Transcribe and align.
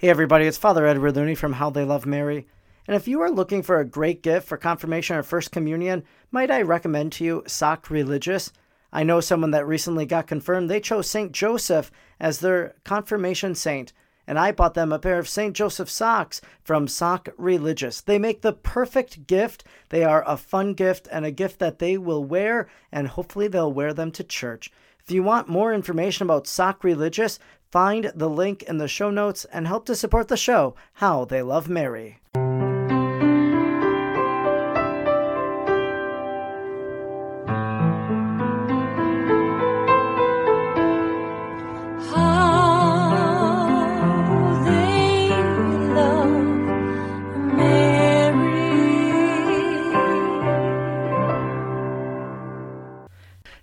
Hey, 0.00 0.08
everybody, 0.08 0.46
it's 0.46 0.56
Father 0.56 0.86
Edward 0.86 1.14
Looney 1.14 1.34
from 1.34 1.52
How 1.52 1.68
They 1.68 1.84
Love 1.84 2.06
Mary. 2.06 2.46
And 2.86 2.96
if 2.96 3.06
you 3.06 3.20
are 3.20 3.30
looking 3.30 3.62
for 3.62 3.78
a 3.78 3.84
great 3.84 4.22
gift 4.22 4.48
for 4.48 4.56
confirmation 4.56 5.14
or 5.14 5.22
first 5.22 5.52
communion, 5.52 6.04
might 6.30 6.50
I 6.50 6.62
recommend 6.62 7.12
to 7.12 7.24
you 7.26 7.42
Sock 7.46 7.90
Religious? 7.90 8.50
I 8.94 9.02
know 9.02 9.20
someone 9.20 9.50
that 9.50 9.66
recently 9.66 10.06
got 10.06 10.26
confirmed. 10.26 10.70
They 10.70 10.80
chose 10.80 11.06
St. 11.06 11.32
Joseph 11.32 11.90
as 12.18 12.40
their 12.40 12.76
confirmation 12.82 13.54
saint, 13.54 13.92
and 14.26 14.38
I 14.38 14.52
bought 14.52 14.72
them 14.72 14.90
a 14.90 14.98
pair 14.98 15.18
of 15.18 15.28
St. 15.28 15.54
Joseph 15.54 15.90
socks 15.90 16.40
from 16.64 16.88
Sock 16.88 17.28
Religious. 17.36 18.00
They 18.00 18.18
make 18.18 18.40
the 18.40 18.54
perfect 18.54 19.26
gift. 19.26 19.64
They 19.90 20.02
are 20.02 20.24
a 20.26 20.38
fun 20.38 20.72
gift 20.72 21.08
and 21.12 21.26
a 21.26 21.30
gift 21.30 21.58
that 21.58 21.78
they 21.78 21.98
will 21.98 22.24
wear, 22.24 22.70
and 22.90 23.06
hopefully 23.06 23.48
they'll 23.48 23.70
wear 23.70 23.92
them 23.92 24.12
to 24.12 24.24
church. 24.24 24.70
If 25.04 25.10
you 25.10 25.22
want 25.22 25.48
more 25.48 25.74
information 25.74 26.24
about 26.24 26.46
Sock 26.46 26.84
Religious, 26.84 27.38
Find 27.70 28.10
the 28.16 28.28
link 28.28 28.64
in 28.64 28.78
the 28.78 28.88
show 28.88 29.10
notes 29.10 29.46
and 29.52 29.68
help 29.68 29.86
to 29.86 29.94
support 29.94 30.26
the 30.26 30.36
show, 30.36 30.74
How 30.94 31.24
They 31.24 31.40
Love 31.40 31.68
Mary. 31.68 32.18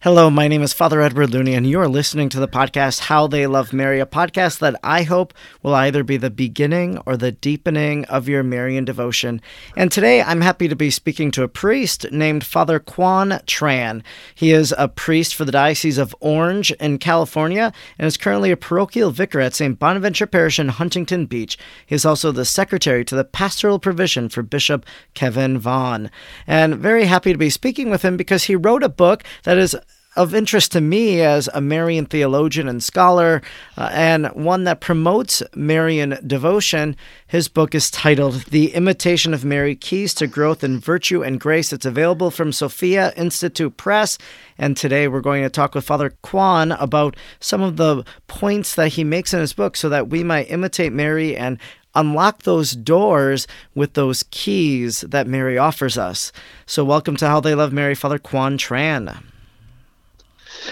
Hello, 0.08 0.30
my 0.30 0.48
name 0.48 0.62
is 0.62 0.72
Father 0.72 1.02
Edward 1.02 1.32
Looney, 1.32 1.54
and 1.54 1.68
you 1.68 1.82
are 1.82 1.88
listening 1.90 2.30
to 2.30 2.40
the 2.40 2.48
podcast 2.48 3.02
How 3.02 3.28
They 3.28 3.46
Love 3.46 3.74
Mary, 3.74 4.00
a 4.00 4.06
podcast 4.06 4.60
that 4.60 4.80
I 4.82 5.04
hope 5.04 5.34
will 5.62 5.76
either 5.76 6.02
be 6.02 6.16
the 6.16 6.30
beginning 6.30 6.98
or 7.06 7.18
the 7.18 7.34
deepening 7.34 8.06
of 8.06 8.30
your 8.30 8.42
Marian 8.42 8.86
devotion. 8.86 9.42
And 9.76 9.92
today 9.92 10.22
I'm 10.22 10.40
happy 10.40 10.70
to 10.70 10.78
be 10.78 10.92
speaking 10.92 11.30
to 11.32 11.44
a 11.44 11.50
priest 11.50 12.10
named 12.10 12.46
Father 12.46 12.80
Quan 12.80 13.32
Tran. 13.48 14.02
He 14.34 14.52
is 14.52 14.74
a 14.78 14.88
priest 14.88 15.36
for 15.36 15.44
the 15.44 15.52
Diocese 15.52 15.98
of 15.98 16.16
Orange 16.22 16.72
in 16.80 17.00
California 17.00 17.74
and 18.00 18.08
is 18.08 18.16
currently 18.16 18.52
a 18.52 18.56
parochial 18.56 19.12
vicar 19.12 19.42
at 19.42 19.56
St. 19.56 19.78
Bonaventure 19.78 20.26
Parish 20.26 20.58
in 20.58 20.70
Huntington 20.70 21.26
Beach. 21.26 21.58
He 21.86 21.96
is 21.96 22.06
also 22.06 22.32
the 22.32 22.46
secretary 22.46 23.04
to 23.04 23.16
the 23.16 23.26
pastoral 23.26 23.78
provision 23.78 24.30
for 24.30 24.42
Bishop 24.42 24.86
Kevin 25.16 25.60
Vann. 25.60 26.10
And 26.48 26.78
very 26.78 27.08
happy 27.08 27.34
to 27.34 27.38
be 27.38 27.50
speaking 27.50 27.90
with 27.90 28.04
him 28.04 28.16
because 28.16 28.46
he 28.46 28.56
wrote 28.56 28.84
a 28.84 28.88
book 28.88 29.26
that 29.44 29.58
is 29.58 29.76
of 30.18 30.34
interest 30.34 30.72
to 30.72 30.82
me 30.82 31.22
as 31.22 31.48
a 31.54 31.62
Marian 31.62 32.08
theologian 32.08 32.68
and 32.68 32.84
scholar, 32.84 33.42
uh, 33.78 33.90
and 33.94 34.26
one 34.30 34.64
that 34.64 34.82
promotes 34.82 35.44
Marian 35.56 36.18
devotion. 36.26 36.96
His 37.28 37.48
book 37.48 37.76
is 37.76 37.92
titled 37.92 38.46
The 38.46 38.74
Imitation 38.74 39.32
of 39.34 39.46
Mary 39.46 39.76
Keys 39.76 40.16
to 40.16 40.26
Growth 40.26 40.64
in 40.64 40.80
Virtue 40.80 41.24
and 41.24 41.40
Grace. 41.40 41.72
It's 41.72 41.86
available 41.86 42.32
from 42.32 42.52
Sophia 42.52 43.14
Institute 43.16 43.78
Press. 43.78 44.18
And 44.58 44.76
today 44.76 45.08
we're 45.08 45.22
going 45.22 45.44
to 45.44 45.50
talk 45.50 45.76
with 45.76 45.86
Father 45.86 46.14
Quan 46.24 46.72
about 46.74 47.16
some 47.40 47.62
of 47.62 47.78
the 47.78 48.04
points 48.26 48.74
that 48.74 48.94
he 48.94 49.04
makes 49.04 49.36
in 49.36 49.40
his 49.40 49.54
book 49.54 49.78
so 49.78 49.88
that 49.88 50.10
we 50.10 50.24
might 50.24 50.50
imitate 50.50 50.92
Mary 50.92 51.38
and 51.38 51.60
unlock 51.94 52.42
those 52.42 52.72
doors 52.72 53.46
with 53.76 53.94
those 53.94 54.24
keys 54.32 55.02
that 55.02 55.28
Mary 55.28 55.60
offers 55.60 55.96
us. 55.96 56.32
So, 56.66 56.84
welcome 56.84 57.18
to 57.18 57.28
How 57.28 57.40
They 57.40 57.54
Love 57.54 57.72
Mary, 57.72 57.94
Father 57.94 58.20
Quan 58.20 58.58
Tran. 58.58 59.24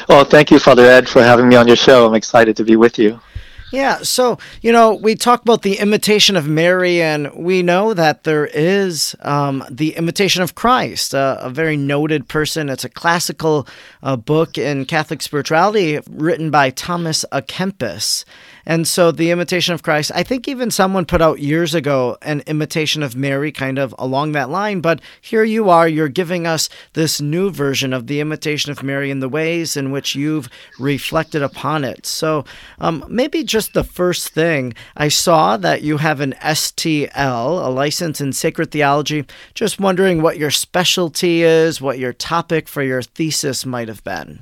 Well, 0.07 0.25
thank 0.25 0.51
you, 0.51 0.59
Father 0.59 0.85
Ed, 0.85 1.07
for 1.07 1.23
having 1.23 1.47
me 1.47 1.55
on 1.55 1.67
your 1.67 1.75
show. 1.75 2.07
I'm 2.07 2.15
excited 2.15 2.55
to 2.57 2.63
be 2.63 2.75
with 2.75 2.99
you. 2.99 3.19
Yeah, 3.71 4.03
so, 4.03 4.37
you 4.61 4.71
know, 4.71 4.93
we 4.93 5.15
talk 5.15 5.41
about 5.41 5.63
the 5.63 5.79
imitation 5.79 6.37
of 6.37 6.47
Mary, 6.47 7.01
and 7.01 7.33
we 7.33 7.63
know 7.63 7.93
that 7.93 8.23
there 8.23 8.45
is 8.45 9.15
um, 9.21 9.65
the 9.69 9.95
imitation 9.95 10.43
of 10.43 10.55
Christ, 10.55 11.13
a 11.13 11.49
very 11.51 11.75
noted 11.75 12.29
person. 12.29 12.69
It's 12.69 12.85
a 12.85 12.89
classical 12.89 13.67
uh, 14.03 14.15
book 14.15 14.57
in 14.57 14.85
Catholic 14.85 15.21
spirituality 15.21 15.99
written 16.09 16.51
by 16.51 16.69
Thomas 16.69 17.25
à 17.33 17.41
Kempis. 17.41 18.23
And 18.65 18.87
so 18.87 19.11
the 19.11 19.31
imitation 19.31 19.73
of 19.73 19.83
Christ, 19.83 20.11
I 20.15 20.23
think 20.23 20.47
even 20.47 20.71
someone 20.71 21.05
put 21.05 21.21
out 21.21 21.39
years 21.39 21.73
ago 21.73 22.17
an 22.21 22.41
imitation 22.47 23.03
of 23.03 23.15
Mary 23.15 23.51
kind 23.51 23.77
of 23.77 23.93
along 23.99 24.31
that 24.31 24.49
line. 24.49 24.81
But 24.81 25.01
here 25.21 25.43
you 25.43 25.69
are, 25.69 25.87
you're 25.87 26.09
giving 26.09 26.47
us 26.47 26.69
this 26.93 27.21
new 27.21 27.51
version 27.51 27.93
of 27.93 28.07
the 28.07 28.19
imitation 28.19 28.71
of 28.71 28.83
Mary 28.83 29.11
in 29.11 29.19
the 29.19 29.29
ways 29.29 29.77
in 29.77 29.91
which 29.91 30.15
you've 30.15 30.49
reflected 30.79 31.43
upon 31.43 31.83
it. 31.83 32.05
So 32.05 32.45
um, 32.79 33.05
maybe 33.07 33.43
just 33.43 33.73
the 33.73 33.83
first 33.83 34.29
thing, 34.29 34.73
I 34.97 35.09
saw 35.09 35.57
that 35.57 35.81
you 35.81 35.97
have 35.97 36.19
an 36.19 36.33
STL, 36.41 37.65
a 37.65 37.69
license 37.69 38.19
in 38.19 38.33
sacred 38.33 38.71
theology. 38.71 39.25
Just 39.53 39.79
wondering 39.79 40.21
what 40.21 40.37
your 40.37 40.51
specialty 40.51 41.43
is, 41.43 41.81
what 41.81 41.99
your 41.99 42.13
topic 42.13 42.67
for 42.67 42.81
your 42.81 43.01
thesis 43.01 43.65
might 43.65 43.87
have 43.87 44.03
been. 44.03 44.39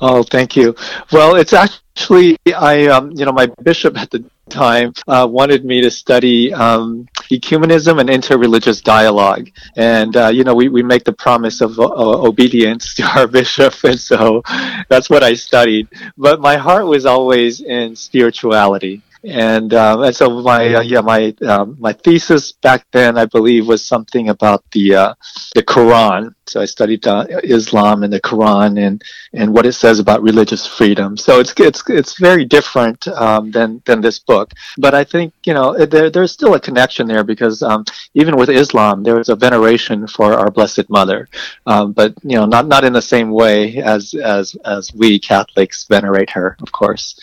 Oh, 0.00 0.22
thank 0.22 0.56
you. 0.56 0.74
Well, 1.12 1.34
it's 1.34 1.52
actually 1.52 1.78
I, 2.08 2.86
um, 2.86 3.10
you 3.12 3.24
know, 3.24 3.32
my 3.32 3.46
bishop 3.62 3.96
at 3.96 4.10
the 4.10 4.24
time 4.48 4.92
uh, 5.06 5.26
wanted 5.30 5.64
me 5.64 5.80
to 5.82 5.90
study 5.90 6.52
um, 6.52 7.08
ecumenism 7.30 8.00
and 8.00 8.08
interreligious 8.08 8.82
dialogue, 8.82 9.48
and 9.76 10.16
uh, 10.16 10.28
you 10.28 10.44
know, 10.44 10.54
we, 10.54 10.68
we 10.68 10.82
make 10.82 11.04
the 11.04 11.12
promise 11.12 11.60
of 11.60 11.78
uh, 11.78 11.84
obedience 11.84 12.94
to 12.94 13.02
our 13.04 13.26
bishop, 13.38 13.74
and 13.84 13.98
so 13.98 14.42
that's 14.88 15.08
what 15.10 15.22
I 15.22 15.34
studied. 15.34 15.88
But 16.16 16.40
my 16.40 16.56
heart 16.56 16.86
was 16.86 17.06
always 17.06 17.60
in 17.60 17.96
spirituality 17.96 19.02
and 19.24 19.74
um, 19.74 20.02
and 20.02 20.16
so 20.16 20.40
my 20.40 20.74
uh, 20.74 20.80
yeah 20.80 21.00
my 21.00 21.34
um, 21.46 21.76
my 21.78 21.92
thesis 21.92 22.52
back 22.52 22.86
then 22.92 23.18
I 23.18 23.26
believe 23.26 23.66
was 23.66 23.84
something 23.84 24.28
about 24.30 24.64
the 24.72 24.94
uh, 24.94 25.14
the 25.54 25.62
Quran. 25.62 26.34
So 26.46 26.60
I 26.60 26.64
studied 26.64 27.06
uh, 27.06 27.26
Islam 27.44 28.02
and 28.02 28.12
the 28.12 28.20
Quran 28.20 28.84
and 28.84 29.02
and 29.34 29.52
what 29.52 29.66
it 29.66 29.74
says 29.74 29.98
about 29.98 30.22
religious 30.22 30.66
freedom. 30.66 31.16
So 31.16 31.38
it's 31.38 31.52
it's 31.58 31.82
it's 31.88 32.18
very 32.18 32.44
different 32.44 33.06
um, 33.08 33.50
than 33.50 33.82
than 33.84 34.00
this 34.00 34.18
book. 34.18 34.52
But 34.78 34.94
I 34.94 35.04
think 35.04 35.34
you 35.44 35.54
know 35.54 35.76
there 35.86 36.10
there's 36.10 36.32
still 36.32 36.54
a 36.54 36.60
connection 36.60 37.06
there 37.06 37.24
because 37.24 37.62
um, 37.62 37.84
even 38.14 38.36
with 38.36 38.48
Islam 38.48 39.02
there 39.02 39.20
is 39.20 39.28
a 39.28 39.36
veneration 39.36 40.06
for 40.06 40.32
our 40.32 40.50
Blessed 40.50 40.88
Mother, 40.88 41.28
um, 41.66 41.92
but 41.92 42.14
you 42.22 42.36
know 42.36 42.46
not 42.46 42.66
not 42.68 42.84
in 42.84 42.92
the 42.94 43.02
same 43.02 43.30
way 43.30 43.76
as 43.82 44.14
as 44.14 44.56
as 44.64 44.92
we 44.94 45.18
Catholics 45.18 45.84
venerate 45.88 46.30
her, 46.30 46.56
of 46.62 46.72
course. 46.72 47.16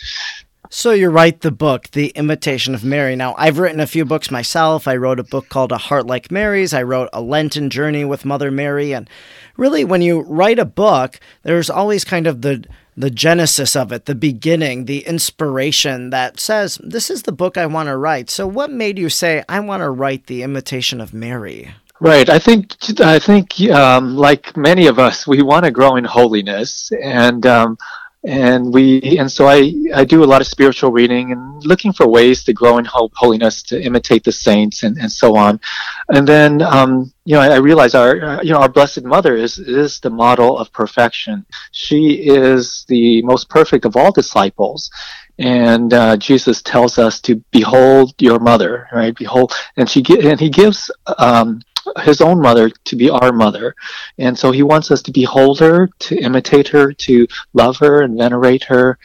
So 0.70 0.90
you 0.90 1.08
write 1.08 1.40
the 1.40 1.50
book, 1.50 1.90
The 1.92 2.08
Imitation 2.08 2.74
of 2.74 2.84
Mary. 2.84 3.16
Now, 3.16 3.34
I've 3.38 3.58
written 3.58 3.80
a 3.80 3.86
few 3.86 4.04
books 4.04 4.30
myself. 4.30 4.86
I 4.86 4.96
wrote 4.96 5.18
a 5.18 5.24
book 5.24 5.48
called 5.48 5.72
A 5.72 5.78
Heart 5.78 6.06
Like 6.06 6.30
Mary's. 6.30 6.74
I 6.74 6.82
wrote 6.82 7.08
A 7.14 7.22
Lenten 7.22 7.70
Journey 7.70 8.04
with 8.04 8.26
Mother 8.26 8.50
Mary. 8.50 8.92
And 8.92 9.08
really, 9.56 9.82
when 9.82 10.02
you 10.02 10.20
write 10.20 10.58
a 10.58 10.66
book, 10.66 11.20
there's 11.42 11.70
always 11.70 12.04
kind 12.04 12.26
of 12.26 12.42
the 12.42 12.64
the 12.98 13.10
genesis 13.10 13.76
of 13.76 13.92
it, 13.92 14.06
the 14.06 14.14
beginning, 14.14 14.86
the 14.86 15.06
inspiration 15.06 16.10
that 16.10 16.40
says, 16.40 16.80
This 16.82 17.10
is 17.10 17.22
the 17.22 17.32
book 17.32 17.56
I 17.56 17.64
want 17.64 17.86
to 17.86 17.96
write. 17.96 18.28
So, 18.28 18.46
what 18.46 18.72
made 18.72 18.98
you 18.98 19.08
say, 19.08 19.44
I 19.48 19.60
want 19.60 19.82
to 19.82 19.90
write 19.90 20.26
The 20.26 20.42
Imitation 20.42 21.00
of 21.00 21.14
Mary? 21.14 21.72
Right. 22.00 22.28
I 22.28 22.38
think 22.38 22.76
I 23.00 23.18
think 23.18 23.60
um, 23.70 24.16
like 24.16 24.56
many 24.56 24.86
of 24.86 24.98
us, 24.98 25.26
we 25.26 25.42
want 25.42 25.64
to 25.64 25.70
grow 25.70 25.96
in 25.96 26.04
holiness, 26.04 26.92
and 27.02 27.44
um, 27.46 27.78
and 28.24 28.72
we 28.74 29.16
and 29.18 29.30
so 29.30 29.46
I 29.46 29.72
I 29.94 30.04
do 30.04 30.24
a 30.24 30.26
lot 30.26 30.40
of 30.40 30.46
spiritual 30.46 30.90
reading 30.90 31.30
and 31.30 31.64
looking 31.64 31.92
for 31.92 32.08
ways 32.08 32.42
to 32.44 32.52
grow 32.52 32.78
in 32.78 32.84
holiness 32.84 33.62
to 33.64 33.80
imitate 33.80 34.24
the 34.24 34.32
saints 34.32 34.82
and, 34.82 34.98
and 34.98 35.10
so 35.10 35.36
on, 35.36 35.60
and 36.08 36.26
then 36.26 36.60
um, 36.62 37.12
you 37.24 37.34
know 37.34 37.40
I, 37.40 37.48
I 37.48 37.56
realize 37.56 37.94
our 37.94 38.20
uh, 38.22 38.42
you 38.42 38.52
know 38.52 38.58
our 38.58 38.68
Blessed 38.68 39.04
Mother 39.04 39.36
is 39.36 39.58
is 39.58 40.00
the 40.00 40.10
model 40.10 40.58
of 40.58 40.72
perfection. 40.72 41.46
She 41.70 42.26
is 42.26 42.84
the 42.88 43.22
most 43.22 43.48
perfect 43.48 43.84
of 43.84 43.96
all 43.96 44.10
disciples, 44.10 44.90
and 45.38 45.94
uh, 45.94 46.16
Jesus 46.16 46.60
tells 46.60 46.98
us 46.98 47.20
to 47.20 47.36
behold 47.52 48.14
your 48.18 48.40
mother, 48.40 48.88
right? 48.92 49.14
Behold, 49.14 49.54
and 49.76 49.88
she 49.88 50.04
and 50.28 50.40
he 50.40 50.50
gives 50.50 50.90
um, 51.18 51.60
his 52.02 52.20
own 52.20 52.40
mother 52.40 52.70
to 52.84 52.96
be 52.96 53.10
our 53.10 53.32
mother. 53.32 53.74
And 54.18 54.38
so 54.38 54.50
he 54.50 54.62
wants 54.62 54.90
us 54.90 55.02
to 55.02 55.12
behold 55.12 55.58
her, 55.60 55.88
to 56.00 56.16
imitate 56.16 56.68
her, 56.68 56.92
to 56.92 57.26
love 57.52 57.76
her 57.78 58.02
and 58.02 58.18
venerate 58.18 58.64
her, 58.64 58.98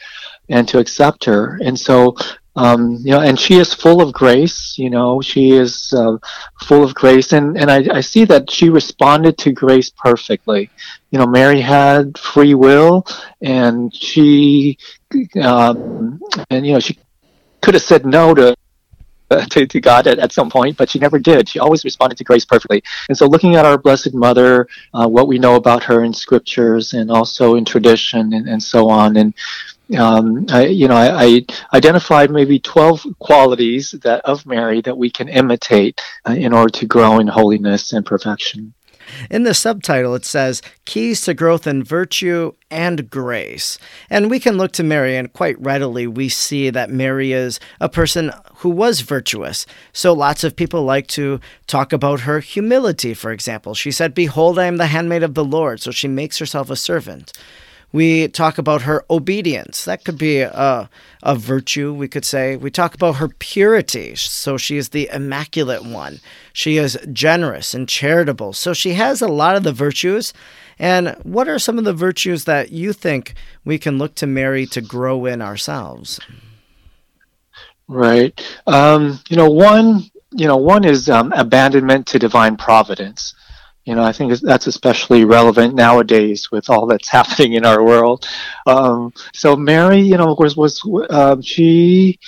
and 0.48 0.68
to 0.68 0.78
accept 0.78 1.24
her. 1.24 1.58
And 1.64 1.78
so, 1.78 2.16
um, 2.56 2.98
you 3.02 3.10
know, 3.10 3.20
and 3.20 3.38
she 3.38 3.58
is 3.58 3.74
full 3.74 4.00
of 4.00 4.12
grace, 4.12 4.78
you 4.78 4.88
know, 4.88 5.20
she 5.20 5.52
is 5.52 5.92
uh, 5.92 6.16
full 6.62 6.84
of 6.84 6.94
grace. 6.94 7.32
And, 7.32 7.58
and 7.58 7.70
I, 7.70 7.96
I 7.96 8.00
see 8.00 8.24
that 8.26 8.50
she 8.50 8.68
responded 8.68 9.38
to 9.38 9.52
grace 9.52 9.90
perfectly. 9.90 10.70
You 11.10 11.18
know, 11.18 11.26
Mary 11.26 11.60
had 11.60 12.16
free 12.16 12.54
will 12.54 13.06
and 13.40 13.94
she, 13.94 14.78
um, 15.42 16.20
and, 16.50 16.66
you 16.66 16.74
know, 16.74 16.80
she 16.80 16.98
could 17.60 17.74
have 17.74 17.82
said 17.82 18.06
no 18.06 18.34
to 18.34 18.54
to, 19.30 19.66
to 19.66 19.80
God 19.80 20.06
at, 20.06 20.18
at 20.18 20.32
some 20.32 20.50
point, 20.50 20.76
but 20.76 20.90
she 20.90 20.98
never 20.98 21.18
did. 21.18 21.48
She 21.48 21.58
always 21.58 21.84
responded 21.84 22.16
to 22.18 22.24
grace 22.24 22.44
perfectly. 22.44 22.82
And 23.08 23.16
so, 23.16 23.26
looking 23.26 23.56
at 23.56 23.64
our 23.64 23.78
Blessed 23.78 24.14
Mother, 24.14 24.68
uh, 24.92 25.08
what 25.08 25.28
we 25.28 25.38
know 25.38 25.56
about 25.56 25.84
her 25.84 26.04
in 26.04 26.12
scriptures 26.12 26.92
and 26.92 27.10
also 27.10 27.56
in 27.56 27.64
tradition 27.64 28.32
and, 28.32 28.48
and 28.48 28.62
so 28.62 28.88
on, 28.88 29.16
and 29.16 29.34
um, 29.98 30.46
I, 30.48 30.66
you 30.66 30.88
know, 30.88 30.96
I, 30.96 31.24
I, 31.24 31.46
identified 31.74 32.30
maybe 32.30 32.58
12 32.58 33.06
qualities 33.18 33.90
that 34.02 34.24
of 34.24 34.46
Mary 34.46 34.80
that 34.80 34.96
we 34.96 35.10
can 35.10 35.28
imitate 35.28 36.00
uh, 36.26 36.32
in 36.32 36.54
order 36.54 36.70
to 36.78 36.86
grow 36.86 37.18
in 37.18 37.26
holiness 37.26 37.92
and 37.92 38.04
perfection. 38.04 38.72
In 39.30 39.44
the 39.44 39.54
subtitle, 39.54 40.14
it 40.14 40.24
says 40.24 40.62
Keys 40.84 41.22
to 41.22 41.34
Growth 41.34 41.66
in 41.66 41.82
Virtue 41.82 42.52
and 42.70 43.08
Grace. 43.10 43.78
And 44.10 44.30
we 44.30 44.40
can 44.40 44.56
look 44.56 44.72
to 44.72 44.82
Mary, 44.82 45.16
and 45.16 45.32
quite 45.32 45.60
readily 45.60 46.06
we 46.06 46.28
see 46.28 46.70
that 46.70 46.90
Mary 46.90 47.32
is 47.32 47.60
a 47.80 47.88
person 47.88 48.32
who 48.56 48.70
was 48.70 49.00
virtuous. 49.00 49.66
So 49.92 50.12
lots 50.12 50.44
of 50.44 50.56
people 50.56 50.84
like 50.84 51.06
to 51.08 51.40
talk 51.66 51.92
about 51.92 52.20
her 52.20 52.40
humility, 52.40 53.14
for 53.14 53.30
example. 53.30 53.74
She 53.74 53.90
said, 53.90 54.14
Behold, 54.14 54.58
I 54.58 54.66
am 54.66 54.76
the 54.76 54.86
handmaid 54.86 55.22
of 55.22 55.34
the 55.34 55.44
Lord. 55.44 55.80
So 55.80 55.90
she 55.90 56.08
makes 56.08 56.38
herself 56.38 56.70
a 56.70 56.76
servant. 56.76 57.32
We 57.94 58.26
talk 58.26 58.58
about 58.58 58.82
her 58.82 59.04
obedience. 59.08 59.84
That 59.84 60.04
could 60.04 60.18
be 60.18 60.40
a, 60.40 60.90
a 61.22 61.36
virtue, 61.36 61.94
we 61.94 62.08
could 62.08 62.24
say. 62.24 62.56
We 62.56 62.68
talk 62.68 62.92
about 62.92 63.18
her 63.18 63.28
purity. 63.28 64.16
So 64.16 64.56
she 64.56 64.76
is 64.76 64.88
the 64.88 65.08
immaculate 65.12 65.84
one. 65.84 66.18
She 66.52 66.76
is 66.76 66.98
generous 67.12 67.72
and 67.72 67.88
charitable. 67.88 68.52
So 68.52 68.74
she 68.74 68.94
has 68.94 69.22
a 69.22 69.28
lot 69.28 69.54
of 69.54 69.62
the 69.62 69.72
virtues. 69.72 70.32
And 70.76 71.14
what 71.22 71.46
are 71.48 71.60
some 71.60 71.78
of 71.78 71.84
the 71.84 71.92
virtues 71.92 72.46
that 72.46 72.72
you 72.72 72.92
think 72.92 73.34
we 73.64 73.78
can 73.78 73.96
look 73.96 74.16
to 74.16 74.26
Mary 74.26 74.66
to 74.66 74.80
grow 74.80 75.24
in 75.24 75.40
ourselves? 75.40 76.18
Right. 77.86 78.44
Um, 78.66 79.20
you 79.28 79.36
know, 79.36 79.48
one, 79.48 80.02
you 80.32 80.48
know, 80.48 80.56
one 80.56 80.84
is 80.84 81.08
um, 81.08 81.32
abandonment 81.32 82.08
to 82.08 82.18
divine 82.18 82.56
providence. 82.56 83.36
You 83.84 83.94
know, 83.94 84.02
I 84.02 84.12
think 84.12 84.32
that's 84.40 84.66
especially 84.66 85.24
relevant 85.24 85.74
nowadays 85.74 86.50
with 86.50 86.70
all 86.70 86.86
that's 86.86 87.08
happening 87.18 87.54
in 87.54 87.66
our 87.66 87.82
world. 87.84 88.26
Um, 88.66 89.12
so 89.34 89.56
Mary, 89.56 90.00
you 90.00 90.16
know, 90.16 90.34
was 90.38 90.56
was 90.56 90.80
uh, 91.10 91.36
she, 91.42 92.18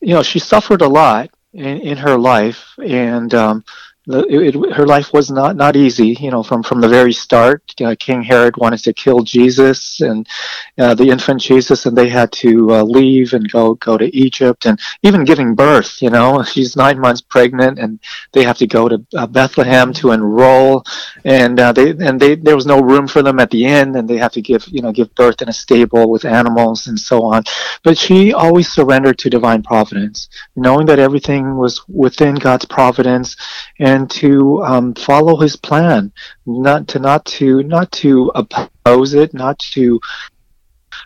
you 0.00 0.14
know, 0.14 0.22
she 0.22 0.38
suffered 0.38 0.82
a 0.82 0.88
lot 0.88 1.30
in, 1.52 1.80
in 1.80 1.96
her 1.98 2.18
life, 2.18 2.72
and 2.84 3.32
um, 3.34 3.64
it, 4.08 4.54
it, 4.54 4.72
her 4.74 4.86
life 4.86 5.12
was 5.12 5.30
not 5.30 5.56
not 5.56 5.74
easy. 5.74 6.16
You 6.20 6.30
know, 6.30 6.42
from 6.42 6.62
from 6.62 6.80
the 6.80 6.88
very 6.88 7.12
start, 7.12 7.62
uh, 7.84 7.96
King 7.98 8.22
Herod 8.22 8.56
wanted 8.56 8.78
to 8.84 8.92
kill 8.92 9.20
Jesus 9.20 10.00
and 10.00 10.28
uh, 10.78 10.94
the 10.94 11.08
infant 11.08 11.40
Jesus, 11.40 11.86
and 11.86 11.96
they 11.96 12.08
had 12.08 12.30
to 12.32 12.72
uh, 12.72 12.82
leave 12.82 13.32
and 13.32 13.50
go 13.50 13.74
go 13.74 13.98
to 13.98 14.14
Egypt, 14.16 14.66
and 14.66 14.78
even 15.02 15.24
giving 15.24 15.54
birth. 15.54 16.00
You 16.00 16.10
know, 16.10 16.42
she's 16.52 16.76
nine 16.76 17.00
months 17.00 17.20
pregnant, 17.20 17.78
and 17.78 17.98
they 18.32 18.44
have 18.44 18.58
to 18.58 18.66
go 18.66 18.88
to 18.88 19.04
uh, 19.16 19.26
Bethlehem 19.26 19.92
to 19.94 20.12
enroll, 20.12 20.84
and 21.24 21.58
uh, 21.58 21.72
they 21.72 21.90
and 21.90 22.20
they 22.20 22.36
there 22.36 22.56
was 22.56 22.66
no 22.66 22.80
room 22.80 23.08
for 23.08 23.22
them 23.22 23.40
at 23.40 23.50
the 23.50 23.64
inn, 23.64 23.96
and 23.96 24.08
they 24.08 24.18
have 24.18 24.32
to 24.32 24.42
give 24.42 24.66
you 24.68 24.82
know 24.82 24.92
give 24.92 25.12
birth 25.16 25.42
in 25.42 25.48
a 25.48 25.52
stable 25.52 26.10
with 26.10 26.24
animals 26.24 26.86
and 26.86 26.98
so 26.98 27.24
on. 27.24 27.42
But 27.82 27.98
she 27.98 28.32
always 28.32 28.68
surrendered 28.68 29.18
to 29.18 29.30
divine 29.30 29.62
providence, 29.62 30.28
knowing 30.54 30.86
that 30.86 31.00
everything 31.00 31.56
was 31.56 31.82
within 31.88 32.36
God's 32.36 32.66
providence 32.66 33.36
and 33.80 33.95
and 33.96 34.10
to 34.10 34.62
um, 34.62 34.94
follow 34.94 35.36
his 35.38 35.56
plan, 35.56 36.12
not 36.44 36.86
to 36.88 36.98
not 36.98 37.24
to 37.24 37.62
not 37.62 37.90
to 37.92 38.30
oppose 38.34 39.14
it, 39.14 39.32
not 39.32 39.58
to 39.58 39.98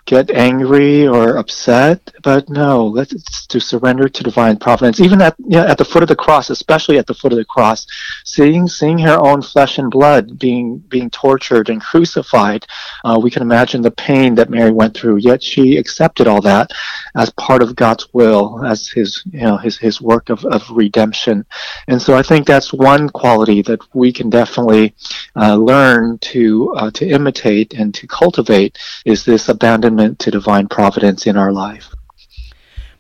get 0.07 0.31
angry 0.31 1.07
or 1.07 1.37
upset, 1.37 2.01
but 2.23 2.49
no, 2.49 2.87
let's 2.87 3.47
to 3.47 3.61
surrender 3.61 4.09
to 4.09 4.23
divine 4.23 4.57
providence. 4.57 5.01
Even 5.01 5.21
at 5.21 5.35
you 5.39 5.51
know, 5.51 5.67
at 5.67 5.79
the 5.79 5.85
foot 5.85 6.03
of 6.03 6.09
the 6.09 6.17
cross, 6.17 6.51
especially 6.51 6.99
at 6.99 7.07
the 7.07 7.15
foot 7.15 7.33
of 7.33 7.39
the 7.39 7.45
cross, 7.45 7.87
seeing 8.25 8.69
seeing 8.69 8.99
her 8.99 9.19
own 9.25 9.43
flesh 9.43 9.79
and 9.79 9.91
blood 9.91 10.39
being 10.39 10.79
being 10.89 11.11
tortured 11.11 11.69
and 11.69 11.81
crucified, 11.81 12.67
uh, 13.05 13.19
we 13.23 13.31
can 13.31 13.43
imagine 13.43 13.83
the 13.83 13.91
pain 13.91 14.35
that 14.35 14.51
Mary 14.51 14.71
went 14.71 14.97
through. 14.97 15.17
Yet 15.17 15.43
she 15.43 15.77
accepted 15.77 16.27
all 16.27 16.41
that 16.43 16.71
as 17.17 17.31
part 17.31 17.63
of 17.63 17.77
God's 17.77 18.13
will, 18.13 18.65
as 18.65 18.89
His 18.89 19.23
you 19.33 19.43
know 19.43 19.57
His 19.57 19.77
His 19.79 20.01
work 20.01 20.31
of, 20.31 20.45
of 20.45 20.63
redemption. 20.71 21.45
And 21.89 22.01
so 22.01 22.17
I 22.17 22.23
think 22.23 22.47
that's 22.47 22.73
one 22.73 23.09
quality 23.09 23.63
that 23.63 23.81
we 23.95 24.13
can 24.13 24.31
definitely 24.31 24.95
uh, 25.37 25.57
learn 25.57 26.19
to 26.19 26.73
uh, 26.77 26.91
to 26.93 27.09
imitate 27.09 27.75
and 27.75 27.95
to 27.95 28.07
cultivate 28.07 28.79
is 29.05 29.25
this 29.25 29.49
abandonment 29.49 29.80
abandonment 29.81 30.19
to 30.21 30.31
divine 30.31 30.69
providence 30.69 31.27
in 31.27 31.37
our 31.37 31.53
life. 31.53 31.89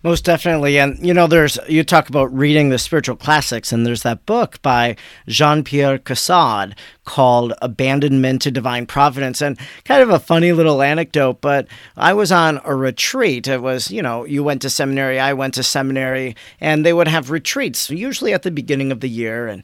Most 0.02 0.24
definitely. 0.24 0.78
And, 0.78 0.98
you 1.06 1.12
know, 1.12 1.26
there's, 1.26 1.58
you 1.68 1.84
talk 1.84 2.08
about 2.08 2.34
reading 2.34 2.70
the 2.70 2.78
spiritual 2.78 3.16
classics, 3.16 3.70
and 3.70 3.84
there's 3.84 4.02
that 4.02 4.24
book 4.24 4.62
by 4.62 4.96
Jean 5.28 5.62
Pierre 5.62 5.98
Caussade 5.98 6.74
called 7.04 7.52
Abandonment 7.60 8.40
to 8.42 8.50
Divine 8.50 8.86
Providence. 8.86 9.42
And 9.42 9.58
kind 9.84 10.02
of 10.02 10.08
a 10.08 10.18
funny 10.18 10.52
little 10.52 10.80
anecdote, 10.80 11.42
but 11.42 11.68
I 11.98 12.14
was 12.14 12.32
on 12.32 12.62
a 12.64 12.74
retreat. 12.74 13.46
It 13.46 13.60
was, 13.60 13.90
you 13.90 14.00
know, 14.00 14.24
you 14.24 14.42
went 14.42 14.62
to 14.62 14.70
seminary, 14.70 15.20
I 15.20 15.34
went 15.34 15.52
to 15.54 15.62
seminary, 15.62 16.34
and 16.62 16.86
they 16.86 16.94
would 16.94 17.08
have 17.08 17.30
retreats, 17.30 17.90
usually 17.90 18.32
at 18.32 18.42
the 18.42 18.50
beginning 18.50 18.92
of 18.92 19.00
the 19.00 19.10
year. 19.10 19.48
And 19.48 19.62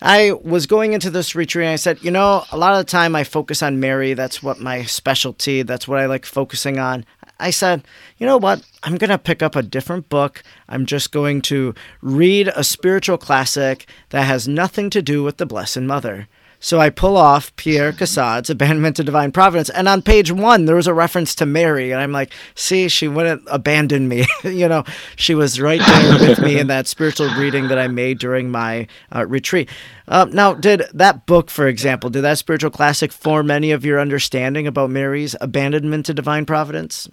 I 0.00 0.32
was 0.32 0.66
going 0.66 0.92
into 0.92 1.10
this 1.10 1.34
retreat 1.34 1.66
and 1.66 1.72
I 1.72 1.76
said, 1.76 2.02
you 2.02 2.10
know, 2.10 2.44
a 2.52 2.56
lot 2.56 2.72
of 2.72 2.78
the 2.78 2.90
time 2.90 3.16
I 3.16 3.24
focus 3.24 3.62
on 3.62 3.80
Mary. 3.80 4.14
That's 4.14 4.42
what 4.42 4.60
my 4.60 4.84
specialty, 4.84 5.62
that's 5.62 5.88
what 5.88 5.98
I 5.98 6.06
like 6.06 6.24
focusing 6.24 6.78
on. 6.78 7.04
I 7.40 7.50
said, 7.50 7.84
you 8.16 8.26
know 8.26 8.36
what? 8.36 8.62
I'm 8.82 8.96
going 8.96 9.10
to 9.10 9.18
pick 9.18 9.42
up 9.42 9.56
a 9.56 9.62
different 9.62 10.08
book. 10.08 10.42
I'm 10.68 10.86
just 10.86 11.12
going 11.12 11.40
to 11.42 11.74
read 12.00 12.50
a 12.54 12.64
spiritual 12.64 13.18
classic 13.18 13.86
that 14.10 14.24
has 14.24 14.48
nothing 14.48 14.90
to 14.90 15.02
do 15.02 15.22
with 15.22 15.36
the 15.36 15.46
Blessed 15.46 15.80
Mother. 15.80 16.28
So 16.60 16.80
I 16.80 16.90
pull 16.90 17.16
off 17.16 17.54
Pierre 17.56 17.92
Caussade's 17.92 18.50
Abandonment 18.50 18.96
to 18.96 19.04
Divine 19.04 19.30
Providence. 19.30 19.70
And 19.70 19.88
on 19.88 20.02
page 20.02 20.32
one, 20.32 20.64
there 20.64 20.74
was 20.74 20.88
a 20.88 20.94
reference 20.94 21.34
to 21.36 21.46
Mary. 21.46 21.92
And 21.92 22.00
I'm 22.00 22.10
like, 22.10 22.32
see, 22.54 22.88
she 22.88 23.06
wouldn't 23.06 23.42
abandon 23.46 24.08
me. 24.08 24.26
you 24.44 24.68
know, 24.68 24.84
she 25.16 25.34
was 25.34 25.60
right 25.60 25.80
there 25.80 26.28
with 26.28 26.40
me 26.40 26.58
in 26.58 26.66
that 26.66 26.88
spiritual 26.88 27.28
reading 27.34 27.68
that 27.68 27.78
I 27.78 27.86
made 27.86 28.18
during 28.18 28.50
my 28.50 28.88
uh, 29.14 29.24
retreat. 29.26 29.68
Uh, 30.08 30.26
now, 30.30 30.54
did 30.54 30.82
that 30.94 31.26
book, 31.26 31.50
for 31.50 31.68
example, 31.68 32.10
did 32.10 32.22
that 32.22 32.38
spiritual 32.38 32.70
classic 32.70 33.12
form 33.12 33.50
any 33.50 33.70
of 33.70 33.84
your 33.84 34.00
understanding 34.00 34.66
about 34.66 34.90
Mary's 34.90 35.36
abandonment 35.40 36.06
to 36.06 36.14
divine 36.14 36.44
providence? 36.44 37.08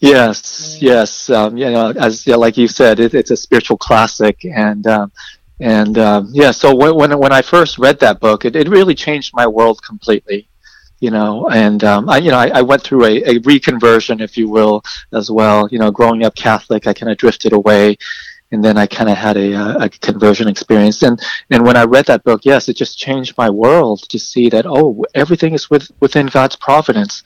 Yes, 0.00 0.78
yes. 0.82 1.30
Um, 1.30 1.56
you 1.56 1.70
know, 1.70 1.92
as 1.96 2.26
yeah, 2.26 2.36
like 2.36 2.56
you 2.56 2.68
said, 2.68 3.00
it, 3.00 3.14
it's 3.14 3.30
a 3.30 3.36
spiritual 3.36 3.78
classic, 3.78 4.44
and 4.44 4.86
um, 4.86 5.10
and 5.60 5.98
um, 5.98 6.28
yeah, 6.32 6.50
so 6.50 6.74
when, 6.74 6.94
when 6.96 7.18
when 7.18 7.32
I 7.32 7.42
first 7.42 7.78
read 7.78 8.00
that 8.00 8.20
book, 8.20 8.44
it, 8.44 8.56
it 8.56 8.68
really 8.68 8.94
changed 8.94 9.32
my 9.34 9.46
world 9.46 9.82
completely. 9.82 10.48
You 11.00 11.10
know, 11.10 11.48
and 11.50 11.84
um, 11.84 12.08
I 12.08 12.18
you 12.18 12.30
know 12.30 12.38
I, 12.38 12.48
I 12.48 12.62
went 12.62 12.82
through 12.82 13.04
a, 13.04 13.22
a 13.22 13.38
reconversion, 13.40 14.20
if 14.20 14.36
you 14.36 14.48
will, 14.48 14.82
as 15.12 15.30
well. 15.30 15.68
You 15.70 15.78
know, 15.78 15.90
growing 15.90 16.24
up 16.24 16.34
Catholic, 16.34 16.86
I 16.86 16.94
kind 16.94 17.12
of 17.12 17.18
drifted 17.18 17.52
away, 17.52 17.98
and 18.52 18.64
then 18.64 18.78
I 18.78 18.86
kind 18.86 19.10
of 19.10 19.16
had 19.16 19.36
a, 19.36 19.84
a 19.84 19.88
conversion 19.88 20.48
experience. 20.48 21.02
And 21.02 21.20
and 21.50 21.64
when 21.64 21.76
I 21.76 21.84
read 21.84 22.06
that 22.06 22.24
book, 22.24 22.44
yes, 22.44 22.68
it 22.68 22.76
just 22.76 22.98
changed 22.98 23.36
my 23.36 23.50
world 23.50 24.08
to 24.08 24.18
see 24.18 24.48
that 24.50 24.66
oh, 24.66 25.04
everything 25.14 25.52
is 25.52 25.68
with, 25.68 25.90
within 26.00 26.26
God's 26.26 26.56
providence, 26.56 27.22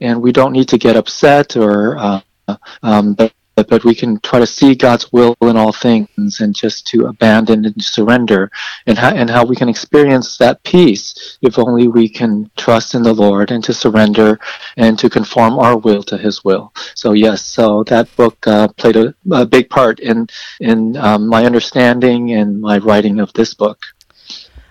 and 0.00 0.22
we 0.22 0.32
don't 0.32 0.52
need 0.52 0.68
to 0.68 0.78
get 0.78 0.96
upset 0.96 1.56
or 1.56 1.98
uh, 1.98 2.20
um, 2.82 3.14
but 3.14 3.32
but 3.64 3.84
we 3.84 3.94
can 3.94 4.20
try 4.20 4.38
to 4.38 4.46
see 4.46 4.74
God's 4.74 5.10
will 5.12 5.34
in 5.40 5.56
all 5.56 5.72
things 5.72 6.40
and 6.40 6.54
just 6.54 6.86
to 6.88 7.06
abandon 7.06 7.64
and 7.64 7.82
surrender 7.82 8.50
and 8.86 8.98
how, 8.98 9.14
and 9.14 9.30
how 9.30 9.44
we 9.46 9.56
can 9.56 9.68
experience 9.68 10.36
that 10.36 10.62
peace 10.62 11.38
if 11.40 11.58
only 11.58 11.88
we 11.88 12.06
can 12.08 12.50
trust 12.56 12.94
in 12.94 13.02
the 13.02 13.14
Lord 13.14 13.50
and 13.50 13.64
to 13.64 13.72
surrender 13.72 14.38
and 14.76 14.98
to 14.98 15.08
conform 15.08 15.58
our 15.58 15.76
will 15.78 16.02
to 16.04 16.18
his 16.18 16.44
will. 16.44 16.72
So 16.94 17.12
yes, 17.12 17.44
so 17.44 17.82
that 17.84 18.14
book 18.16 18.46
uh, 18.46 18.68
played 18.76 18.96
a, 18.96 19.14
a, 19.32 19.46
big 19.46 19.70
part 19.70 20.00
in, 20.00 20.28
in 20.60 20.96
um, 20.98 21.26
my 21.26 21.46
understanding 21.46 22.32
and 22.32 22.60
my 22.60 22.78
writing 22.78 23.20
of 23.20 23.32
this 23.32 23.54
book. 23.54 23.80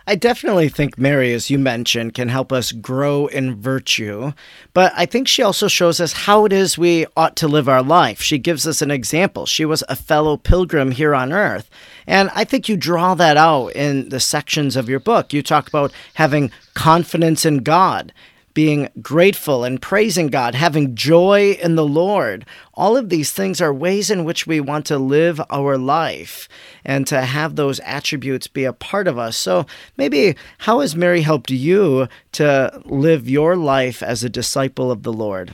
I 0.08 0.14
definitely 0.14 0.70
think 0.70 1.00
Mary, 1.00 1.34
as 1.34 1.50
you 1.50 1.58
mentioned, 1.58 2.14
can 2.14 2.30
help 2.30 2.52
us 2.52 2.72
grow 2.72 3.26
in 3.26 3.60
virtue, 3.60 4.34
but 4.72 4.94
I 4.96 5.08
think 5.08 5.28
she 5.28 5.42
also 5.42 5.68
shows 5.68 6.00
us 6.00 6.14
how 6.14 6.46
it 6.46 6.54
is 6.54 6.78
we 6.78 7.08
ought 7.18 7.36
to 7.38 7.48
live 7.48 7.68
our 7.68 7.82
life. 7.82 8.22
She 8.22 8.38
gives 8.38 8.68
us 8.68 8.84
an 8.84 8.92
example. 8.92 9.48
She 9.48 9.66
was 9.66 9.84
a 9.90 9.96
fellow 9.96 10.38
pilgrim 10.38 10.92
here 10.92 11.16
on 11.16 11.34
earth. 11.34 11.72
And 12.06 12.30
I 12.36 12.44
think 12.44 12.70
you 12.70 12.78
draw 12.78 13.16
that 13.16 13.36
out 13.36 13.70
in 13.70 14.10
the 14.10 14.20
sections 14.20 14.76
of 14.76 14.88
your 14.88 15.00
book. 15.00 15.34
You 15.34 15.42
talk 15.42 15.68
about 15.68 15.92
having 16.14 16.52
confidence 16.76 17.44
in 17.44 17.64
God 17.64 18.14
being 18.56 18.90
grateful 19.02 19.64
and 19.64 19.80
praising 19.80 20.30
God, 20.30 20.56
having 20.56 20.96
joy 20.96 21.52
in 21.62 21.76
the 21.76 21.86
Lord. 21.86 22.46
All 22.74 22.98
of 22.98 23.10
these 23.10 23.32
things 23.32 23.62
are 23.62 23.74
ways 23.74 24.10
in 24.10 24.24
which 24.24 24.48
we 24.48 24.60
want 24.60 24.88
to 24.88 24.98
live 24.98 25.40
our 25.52 25.78
life 25.78 26.50
and 26.84 27.06
to 27.06 27.22
have 27.22 27.56
those 27.56 27.80
attributes 27.82 28.48
be 28.48 28.64
a 28.64 28.74
part 28.74 29.08
of 29.08 29.20
us. 29.20 29.38
So, 29.38 29.68
maybe 29.98 30.36
how 30.60 30.80
has 30.80 30.96
Mary 30.96 31.22
helped 31.22 31.52
you 31.52 32.08
to 32.32 32.82
live 32.86 33.30
your 33.30 33.56
life 33.56 34.02
as 34.02 34.24
a 34.24 34.30
disciple 34.30 34.90
of 34.90 35.04
the 35.04 35.14
Lord? 35.14 35.54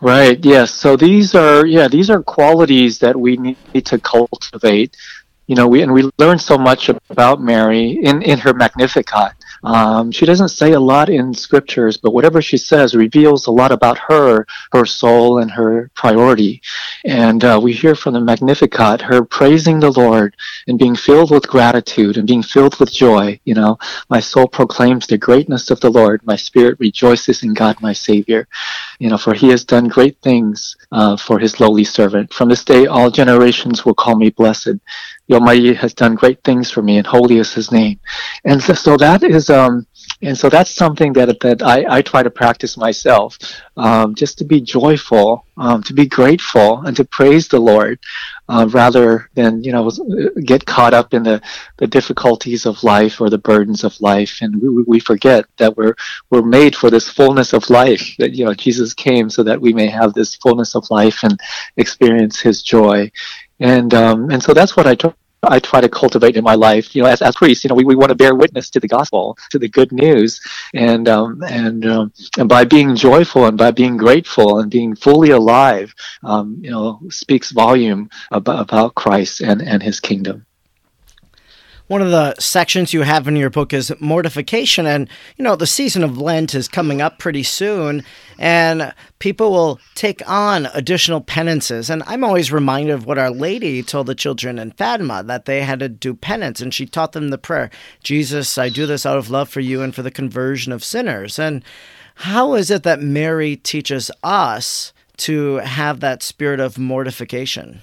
Right. 0.00 0.42
Yes. 0.44 0.72
So 0.72 0.96
these 0.96 1.34
are 1.34 1.66
yeah 1.66 1.86
these 1.86 2.10
are 2.10 2.22
qualities 2.22 2.98
that 3.00 3.18
we 3.20 3.36
need 3.36 3.86
to 3.86 3.98
cultivate. 3.98 4.96
You 5.46 5.56
know, 5.56 5.68
we 5.68 5.82
and 5.82 5.92
we 5.92 6.08
learn 6.18 6.38
so 6.38 6.56
much 6.56 6.88
about 7.10 7.42
Mary 7.42 7.98
in 8.02 8.22
in 8.22 8.38
her 8.38 8.54
Magnificat 8.54 9.34
Um, 9.62 10.10
she 10.10 10.26
doesn't 10.26 10.48
say 10.48 10.72
a 10.72 10.80
lot 10.80 11.08
in 11.08 11.34
scriptures, 11.34 11.96
but 11.96 12.12
whatever 12.12 12.40
she 12.40 12.56
says 12.56 12.94
reveals 12.94 13.46
a 13.46 13.50
lot 13.50 13.72
about 13.72 13.98
her, 13.98 14.46
her 14.72 14.86
soul, 14.86 15.38
and 15.38 15.50
her 15.50 15.90
priority. 15.94 16.62
And 17.04 17.44
uh, 17.44 17.60
we 17.62 17.72
hear 17.72 17.94
from 17.94 18.14
the 18.14 18.20
Magnificat 18.20 19.02
her 19.02 19.24
praising 19.24 19.80
the 19.80 19.92
Lord 19.92 20.36
and 20.66 20.78
being 20.78 20.96
filled 20.96 21.30
with 21.30 21.48
gratitude 21.48 22.16
and 22.16 22.26
being 22.26 22.42
filled 22.42 22.78
with 22.80 22.92
joy. 22.92 23.38
You 23.44 23.54
know, 23.54 23.78
my 24.08 24.20
soul 24.20 24.48
proclaims 24.48 25.06
the 25.06 25.18
greatness 25.18 25.70
of 25.70 25.80
the 25.80 25.90
Lord. 25.90 26.24
My 26.24 26.36
spirit 26.36 26.78
rejoices 26.78 27.42
in 27.42 27.54
God, 27.54 27.80
my 27.80 27.92
Savior. 27.92 28.48
You 28.98 29.10
know, 29.10 29.18
for 29.18 29.34
He 29.34 29.48
has 29.48 29.64
done 29.64 29.88
great 29.88 30.18
things 30.22 30.76
uh, 30.92 31.16
for 31.16 31.38
His 31.38 31.60
lowly 31.60 31.84
servant. 31.84 32.32
From 32.32 32.48
this 32.48 32.64
day, 32.64 32.86
all 32.86 33.10
generations 33.10 33.84
will 33.84 33.94
call 33.94 34.16
me 34.16 34.30
blessed. 34.30 34.78
The 35.30 35.36
Almighty 35.36 35.74
has 35.74 35.94
done 35.94 36.16
great 36.16 36.42
things 36.42 36.72
for 36.72 36.82
me, 36.82 36.98
and 36.98 37.06
holy 37.06 37.38
is 37.38 37.54
His 37.54 37.70
name. 37.70 38.00
And 38.44 38.60
so, 38.60 38.74
so 38.74 38.96
that 38.96 39.22
is, 39.22 39.48
um, 39.48 39.86
and 40.22 40.36
so 40.36 40.48
that's 40.48 40.74
something 40.74 41.12
that 41.12 41.38
that 41.38 41.62
I, 41.62 41.98
I 41.98 42.02
try 42.02 42.24
to 42.24 42.30
practice 42.30 42.76
myself, 42.76 43.38
um, 43.76 44.16
just 44.16 44.38
to 44.38 44.44
be 44.44 44.60
joyful, 44.60 45.46
um, 45.56 45.84
to 45.84 45.94
be 45.94 46.06
grateful, 46.06 46.80
and 46.84 46.96
to 46.96 47.04
praise 47.04 47.46
the 47.46 47.60
Lord, 47.60 48.00
uh, 48.48 48.66
rather 48.72 49.30
than 49.36 49.62
you 49.62 49.70
know 49.70 49.88
get 50.44 50.66
caught 50.66 50.94
up 50.94 51.14
in 51.14 51.22
the, 51.22 51.40
the 51.76 51.86
difficulties 51.86 52.66
of 52.66 52.82
life 52.82 53.20
or 53.20 53.30
the 53.30 53.38
burdens 53.38 53.84
of 53.84 54.00
life, 54.00 54.38
and 54.42 54.60
we, 54.60 54.82
we 54.82 54.98
forget 54.98 55.44
that 55.58 55.76
we're 55.76 55.94
we're 56.30 56.42
made 56.42 56.74
for 56.74 56.90
this 56.90 57.08
fullness 57.08 57.52
of 57.52 57.70
life. 57.70 58.16
That 58.18 58.34
you 58.34 58.46
know 58.46 58.54
Jesus 58.54 58.94
came 58.94 59.30
so 59.30 59.44
that 59.44 59.60
we 59.60 59.72
may 59.72 59.86
have 59.86 60.12
this 60.12 60.34
fullness 60.34 60.74
of 60.74 60.90
life 60.90 61.22
and 61.22 61.38
experience 61.76 62.40
His 62.40 62.64
joy 62.64 63.12
and 63.60 63.94
um, 63.94 64.30
and 64.30 64.42
so 64.42 64.52
that's 64.54 64.76
what 64.76 64.86
I 64.86 64.94
try. 64.94 65.12
I 65.42 65.58
try 65.58 65.80
to 65.80 65.88
cultivate 65.88 66.36
in 66.36 66.44
my 66.44 66.54
life. 66.54 66.94
You 66.94 67.02
know, 67.02 67.08
as, 67.08 67.22
as 67.22 67.34
priests, 67.34 67.64
you 67.64 67.68
know, 67.68 67.74
we, 67.74 67.84
we 67.84 67.96
want 67.96 68.10
to 68.10 68.14
bear 68.14 68.34
witness 68.34 68.68
to 68.70 68.80
the 68.80 68.88
gospel, 68.88 69.38
to 69.50 69.58
the 69.58 69.68
good 69.68 69.90
news, 69.90 70.38
and 70.74 71.08
um, 71.08 71.42
and 71.48 71.86
um, 71.86 72.12
and 72.38 72.48
by 72.48 72.64
being 72.64 72.94
joyful 72.94 73.46
and 73.46 73.56
by 73.56 73.70
being 73.70 73.96
grateful 73.96 74.58
and 74.60 74.70
being 74.70 74.94
fully 74.94 75.30
alive, 75.30 75.94
um, 76.24 76.58
you 76.60 76.70
know, 76.70 77.00
speaks 77.08 77.52
volume 77.52 78.10
about, 78.30 78.60
about 78.60 78.94
Christ 78.94 79.40
and 79.40 79.62
and 79.62 79.82
His 79.82 79.98
kingdom 80.00 80.44
one 81.90 82.02
of 82.02 82.12
the 82.12 82.36
sections 82.38 82.94
you 82.94 83.02
have 83.02 83.26
in 83.26 83.34
your 83.34 83.50
book 83.50 83.72
is 83.72 83.92
mortification. 83.98 84.86
And, 84.86 85.08
you 85.36 85.42
know, 85.42 85.56
the 85.56 85.66
season 85.66 86.04
of 86.04 86.18
Lent 86.18 86.54
is 86.54 86.68
coming 86.68 87.02
up 87.02 87.18
pretty 87.18 87.42
soon, 87.42 88.04
and 88.38 88.94
people 89.18 89.50
will 89.50 89.80
take 89.96 90.22
on 90.30 90.66
additional 90.66 91.20
penances. 91.20 91.90
And 91.90 92.04
I'm 92.06 92.22
always 92.22 92.52
reminded 92.52 92.92
of 92.92 93.06
what 93.06 93.18
Our 93.18 93.32
Lady 93.32 93.82
told 93.82 94.06
the 94.06 94.14
children 94.14 94.56
in 94.60 94.70
Fatima 94.70 95.24
that 95.24 95.46
they 95.46 95.62
had 95.62 95.80
to 95.80 95.88
do 95.88 96.14
penance. 96.14 96.60
And 96.60 96.72
she 96.72 96.86
taught 96.86 97.10
them 97.10 97.30
the 97.30 97.38
prayer 97.38 97.70
Jesus, 98.04 98.56
I 98.56 98.68
do 98.68 98.86
this 98.86 99.04
out 99.04 99.18
of 99.18 99.28
love 99.28 99.48
for 99.48 99.58
you 99.58 99.82
and 99.82 99.92
for 99.92 100.02
the 100.02 100.12
conversion 100.12 100.70
of 100.70 100.84
sinners. 100.84 101.40
And 101.40 101.64
how 102.14 102.54
is 102.54 102.70
it 102.70 102.84
that 102.84 103.02
Mary 103.02 103.56
teaches 103.56 104.12
us 104.22 104.92
to 105.16 105.56
have 105.56 105.98
that 105.98 106.22
spirit 106.22 106.60
of 106.60 106.78
mortification? 106.78 107.82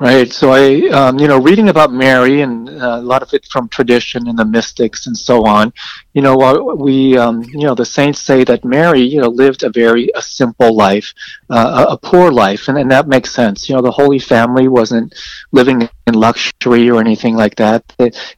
Right. 0.00 0.32
So 0.32 0.50
I, 0.50 0.88
um, 0.88 1.20
you 1.20 1.28
know, 1.28 1.38
reading 1.38 1.68
about 1.68 1.92
Mary 1.92 2.42
and 2.42 2.68
uh, 2.68 2.98
a 2.98 3.00
lot 3.00 3.22
of 3.22 3.32
it 3.32 3.46
from 3.46 3.68
tradition 3.68 4.26
and 4.26 4.36
the 4.36 4.44
mystics 4.44 5.06
and 5.06 5.16
so 5.16 5.46
on. 5.46 5.72
You 6.14 6.22
know, 6.22 6.36
we, 6.78 7.18
um, 7.18 7.42
you 7.42 7.66
know, 7.66 7.74
the 7.74 7.84
saints 7.84 8.20
say 8.20 8.44
that 8.44 8.64
Mary, 8.64 9.00
you 9.00 9.20
know, 9.20 9.28
lived 9.28 9.64
a 9.64 9.68
very 9.68 10.10
a 10.14 10.22
simple 10.22 10.74
life, 10.74 11.12
uh, 11.50 11.86
a, 11.90 11.98
poor 11.98 12.30
life, 12.30 12.68
and, 12.68 12.78
and 12.78 12.88
that 12.92 13.08
makes 13.08 13.32
sense. 13.32 13.68
You 13.68 13.74
know, 13.74 13.82
the 13.82 13.90
Holy 13.90 14.20
Family 14.20 14.68
wasn't 14.68 15.12
living 15.50 15.88
in 16.06 16.14
luxury 16.14 16.88
or 16.88 17.00
anything 17.00 17.34
like 17.34 17.56
that. 17.56 17.82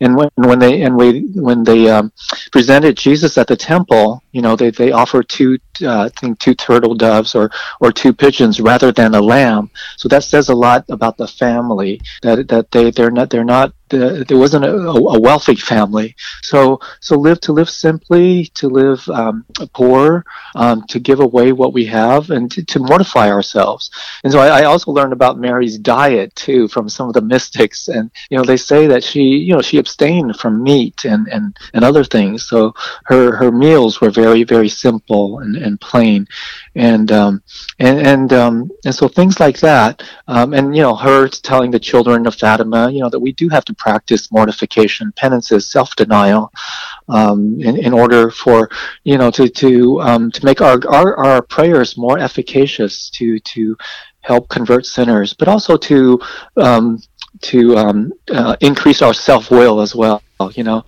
And 0.01 0.17
when 0.17 0.31
when 0.37 0.59
they 0.59 0.83
and 0.83 0.97
we 0.97 1.27
when 1.35 1.65
they 1.65 1.91
um, 1.91 2.13
presented 2.51 2.97
Jesus 2.97 3.37
at 3.37 3.47
the 3.47 3.57
temple, 3.57 4.23
you 4.33 4.41
know, 4.41 4.57
they 4.57 4.71
they 4.71 4.93
offered 4.93 5.29
two, 5.29 5.59
uh, 5.83 6.05
I 6.05 6.09
think, 6.21 6.39
two 6.39 6.55
turtle 6.55 6.95
doves 6.95 7.35
or 7.35 7.51
or 7.81 7.93
two 7.93 8.13
pigeons 8.15 8.59
rather 8.61 8.91
than 8.91 9.15
a 9.15 9.21
lamb. 9.21 9.71
So 9.99 10.09
that 10.09 10.25
says 10.25 10.49
a 10.49 10.55
lot 10.55 10.85
about 10.89 11.19
the 11.19 11.29
family 11.29 12.01
that 12.23 12.49
that 12.49 12.71
they 12.71 12.91
they're 12.91 13.11
not 13.11 13.29
they're 13.31 13.45
not 13.45 13.73
the, 13.89 14.25
there 14.27 14.39
wasn't 14.39 14.65
a, 14.65 14.75
a, 14.75 15.21
wealthy 15.21 15.55
family. 15.55 16.15
So 16.43 16.81
so 17.01 17.17
live 17.17 17.41
to 17.43 17.53
live 17.53 17.71
simply, 17.71 18.47
to 18.55 18.69
live 18.69 19.09
um, 19.09 19.45
poor, 19.73 20.25
um, 20.55 20.85
to 20.89 20.99
give 20.99 21.21
away 21.21 21.53
what 21.53 21.73
we 21.73 21.85
have, 21.87 22.31
and 22.31 22.51
to, 22.53 22.65
to 22.65 22.81
mortify 22.81 23.31
ourselves. 23.31 23.91
And 24.25 24.33
so 24.33 24.41
I, 24.41 24.61
I, 24.61 24.65
also 24.65 24.91
learned 24.91 25.13
about 25.13 25.39
Mary's 25.39 25.79
diet 25.79 26.35
too 26.35 26.69
from 26.69 26.89
some 26.89 27.09
of 27.09 27.15
the 27.15 27.21
mystics, 27.21 27.89
and 27.89 28.11
you 28.31 28.37
know 28.37 28.45
they 28.45 28.57
say 28.57 28.87
that 28.89 29.05
she 29.05 29.21
you 29.21 29.55
know 29.55 29.63
she 29.63 29.79
abstained 29.79 30.37
from 30.37 30.63
meat 30.63 31.05
and 31.05 31.29
and, 31.29 31.57
and 31.73 31.85
other 31.85 32.05
things. 32.05 32.45
So 32.47 32.75
her 33.05 33.37
her 33.37 33.53
meals 33.53 34.01
were 34.01 34.11
very 34.11 34.43
very 34.43 34.69
simple 34.69 35.39
and, 35.39 35.57
and 35.57 35.81
plain, 35.81 36.27
and 36.75 37.13
um, 37.13 37.43
and 37.79 38.05
and 38.05 38.33
um, 38.33 38.71
and 38.85 38.95
so 38.95 39.07
things 39.07 39.39
like 39.39 39.61
that, 39.61 40.03
um, 40.27 40.55
and 40.55 40.75
you 40.75 40.83
know 40.83 40.97
her 40.97 41.29
telling 41.29 41.71
the 41.71 41.79
children 41.79 42.27
of 42.27 42.35
Fatima, 42.35 42.91
you 42.91 43.01
know 43.01 43.11
that 43.11 43.21
we 43.21 43.33
do 43.33 43.49
have 43.49 43.65
to 43.67 43.76
practice 43.77 44.31
mortification, 44.33 45.13
penances, 45.17 45.71
self-denial, 45.71 46.53
um, 47.09 47.61
in, 47.61 47.77
in 47.77 47.93
order 47.93 48.31
for 48.31 48.71
you 49.05 49.19
know 49.19 49.31
to 49.31 49.49
to 49.49 50.01
um, 50.03 50.31
to 50.31 50.45
make 50.45 50.61
our, 50.61 50.81
our 50.89 51.17
our 51.17 51.43
prayers 51.43 51.97
more 51.97 52.19
efficacious, 52.19 53.11
to 53.11 53.39
to 53.41 53.77
help 54.21 54.49
convert 54.49 54.85
sinners, 54.87 55.33
but 55.35 55.49
also 55.49 55.77
to 55.77 56.21
um, 56.57 57.01
to 57.43 57.77
um, 57.77 58.13
uh, 58.33 58.57
increase 58.61 59.03
our 59.03 59.15
self-will 59.15 59.81
as 59.81 59.95
well. 59.95 60.23
You 60.53 60.65
know, 60.65 60.85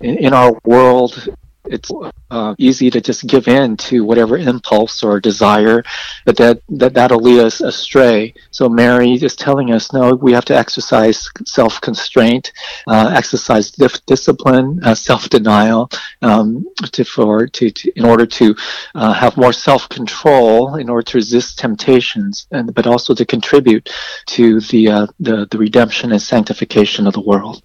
in, 0.00 0.18
in 0.18 0.32
our 0.32 0.58
world, 0.64 1.28
it's 1.70 1.90
uh, 2.30 2.54
easy 2.58 2.90
to 2.90 3.00
just 3.00 3.26
give 3.26 3.48
in 3.48 3.76
to 3.76 4.04
whatever 4.04 4.36
impulse 4.36 5.02
or 5.02 5.20
desire 5.20 5.82
but 6.24 6.36
that, 6.36 6.60
that 6.68 6.94
that'll 6.94 7.20
lead 7.20 7.40
us 7.40 7.60
astray. 7.60 8.34
So 8.50 8.68
mary 8.68 9.14
is 9.14 9.36
telling 9.36 9.72
us 9.72 9.92
no 9.92 10.14
we 10.14 10.32
have 10.32 10.44
to 10.46 10.56
exercise 10.56 11.28
self-constraint 11.44 12.52
uh, 12.86 13.12
exercise 13.14 13.70
dif- 13.70 14.04
discipline 14.06 14.80
uh, 14.84 14.94
self-denial 14.94 15.90
um, 16.22 16.66
to, 16.92 17.04
for, 17.04 17.46
to, 17.46 17.70
to, 17.70 17.92
in 17.96 18.04
order 18.04 18.26
to 18.26 18.54
uh, 18.94 19.12
have 19.12 19.36
more 19.36 19.52
self-control 19.52 20.76
in 20.76 20.88
order 20.88 21.02
to 21.02 21.18
resist 21.18 21.58
temptations 21.58 22.46
and 22.50 22.74
but 22.74 22.86
also 22.86 23.14
to 23.14 23.24
contribute 23.24 23.90
to 24.26 24.60
the, 24.60 24.88
uh, 24.88 25.06
the 25.20 25.46
the 25.50 25.58
redemption 25.58 26.12
and 26.12 26.22
sanctification 26.22 27.06
of 27.06 27.14
the 27.14 27.20
world. 27.20 27.62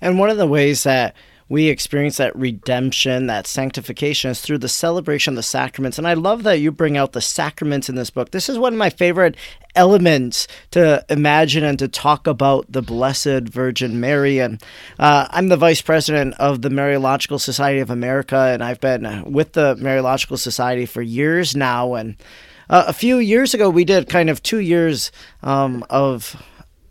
And 0.00 0.18
one 0.18 0.30
of 0.30 0.36
the 0.36 0.46
ways 0.46 0.82
that 0.84 1.14
we 1.48 1.68
experience 1.68 2.16
that 2.16 2.34
redemption, 2.34 3.28
that 3.28 3.46
sanctification 3.46 4.32
is 4.32 4.40
through 4.40 4.58
the 4.58 4.68
celebration 4.68 5.32
of 5.32 5.36
the 5.36 5.42
sacraments. 5.42 5.96
And 5.96 6.06
I 6.06 6.14
love 6.14 6.42
that 6.42 6.58
you 6.58 6.72
bring 6.72 6.96
out 6.96 7.12
the 7.12 7.20
sacraments 7.20 7.88
in 7.88 7.94
this 7.94 8.10
book. 8.10 8.32
This 8.32 8.48
is 8.48 8.58
one 8.58 8.72
of 8.72 8.78
my 8.78 8.90
favorite 8.90 9.36
elements 9.76 10.48
to 10.72 11.04
imagine 11.08 11.62
and 11.62 11.78
to 11.78 11.86
talk 11.86 12.26
about 12.26 12.66
the 12.68 12.82
Blessed 12.82 13.42
Virgin 13.42 14.00
Mary. 14.00 14.40
And 14.40 14.60
uh, 14.98 15.28
I'm 15.30 15.48
the 15.48 15.56
vice 15.56 15.82
president 15.82 16.34
of 16.34 16.62
the 16.62 16.68
Mariological 16.68 17.40
Society 17.40 17.78
of 17.78 17.90
America, 17.90 18.36
and 18.36 18.64
I've 18.64 18.80
been 18.80 19.30
with 19.30 19.52
the 19.52 19.76
Mariological 19.76 20.38
Society 20.38 20.86
for 20.86 21.02
years 21.02 21.54
now. 21.54 21.94
And 21.94 22.16
uh, 22.68 22.84
a 22.88 22.92
few 22.92 23.18
years 23.18 23.54
ago, 23.54 23.70
we 23.70 23.84
did 23.84 24.08
kind 24.08 24.30
of 24.30 24.42
two 24.42 24.60
years 24.60 25.12
um, 25.44 25.84
of 25.90 26.42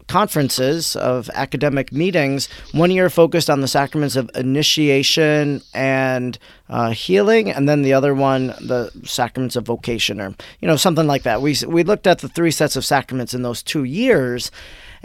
conferences 0.08 0.96
of 0.96 1.30
academic 1.34 1.92
meetings. 1.92 2.48
One 2.72 2.92
year 2.92 3.10
focused 3.10 3.50
on 3.50 3.62
the 3.62 3.68
sacraments 3.68 4.16
of 4.16 4.30
initiation 4.36 5.62
and 5.74 6.38
uh, 6.70 6.92
healing, 6.92 7.52
and 7.52 7.68
then 7.68 7.82
the 7.82 7.94
other 7.94 8.14
one, 8.14 8.48
the 8.62 8.92
sacraments 9.04 9.56
of 9.56 9.66
vocation, 9.66 10.20
or 10.20 10.36
you 10.60 10.68
know 10.68 10.76
something 10.76 11.08
like 11.08 11.24
that. 11.24 11.42
We 11.42 11.56
we 11.68 11.84
looked 11.84 12.08
at 12.08 12.20
the 12.20 12.30
three 12.30 12.52
sets 12.52 12.76
of 12.76 12.86
sacraments 12.86 13.34
in 13.34 13.42
those 13.42 13.62
two 13.62 13.84
years, 13.84 14.52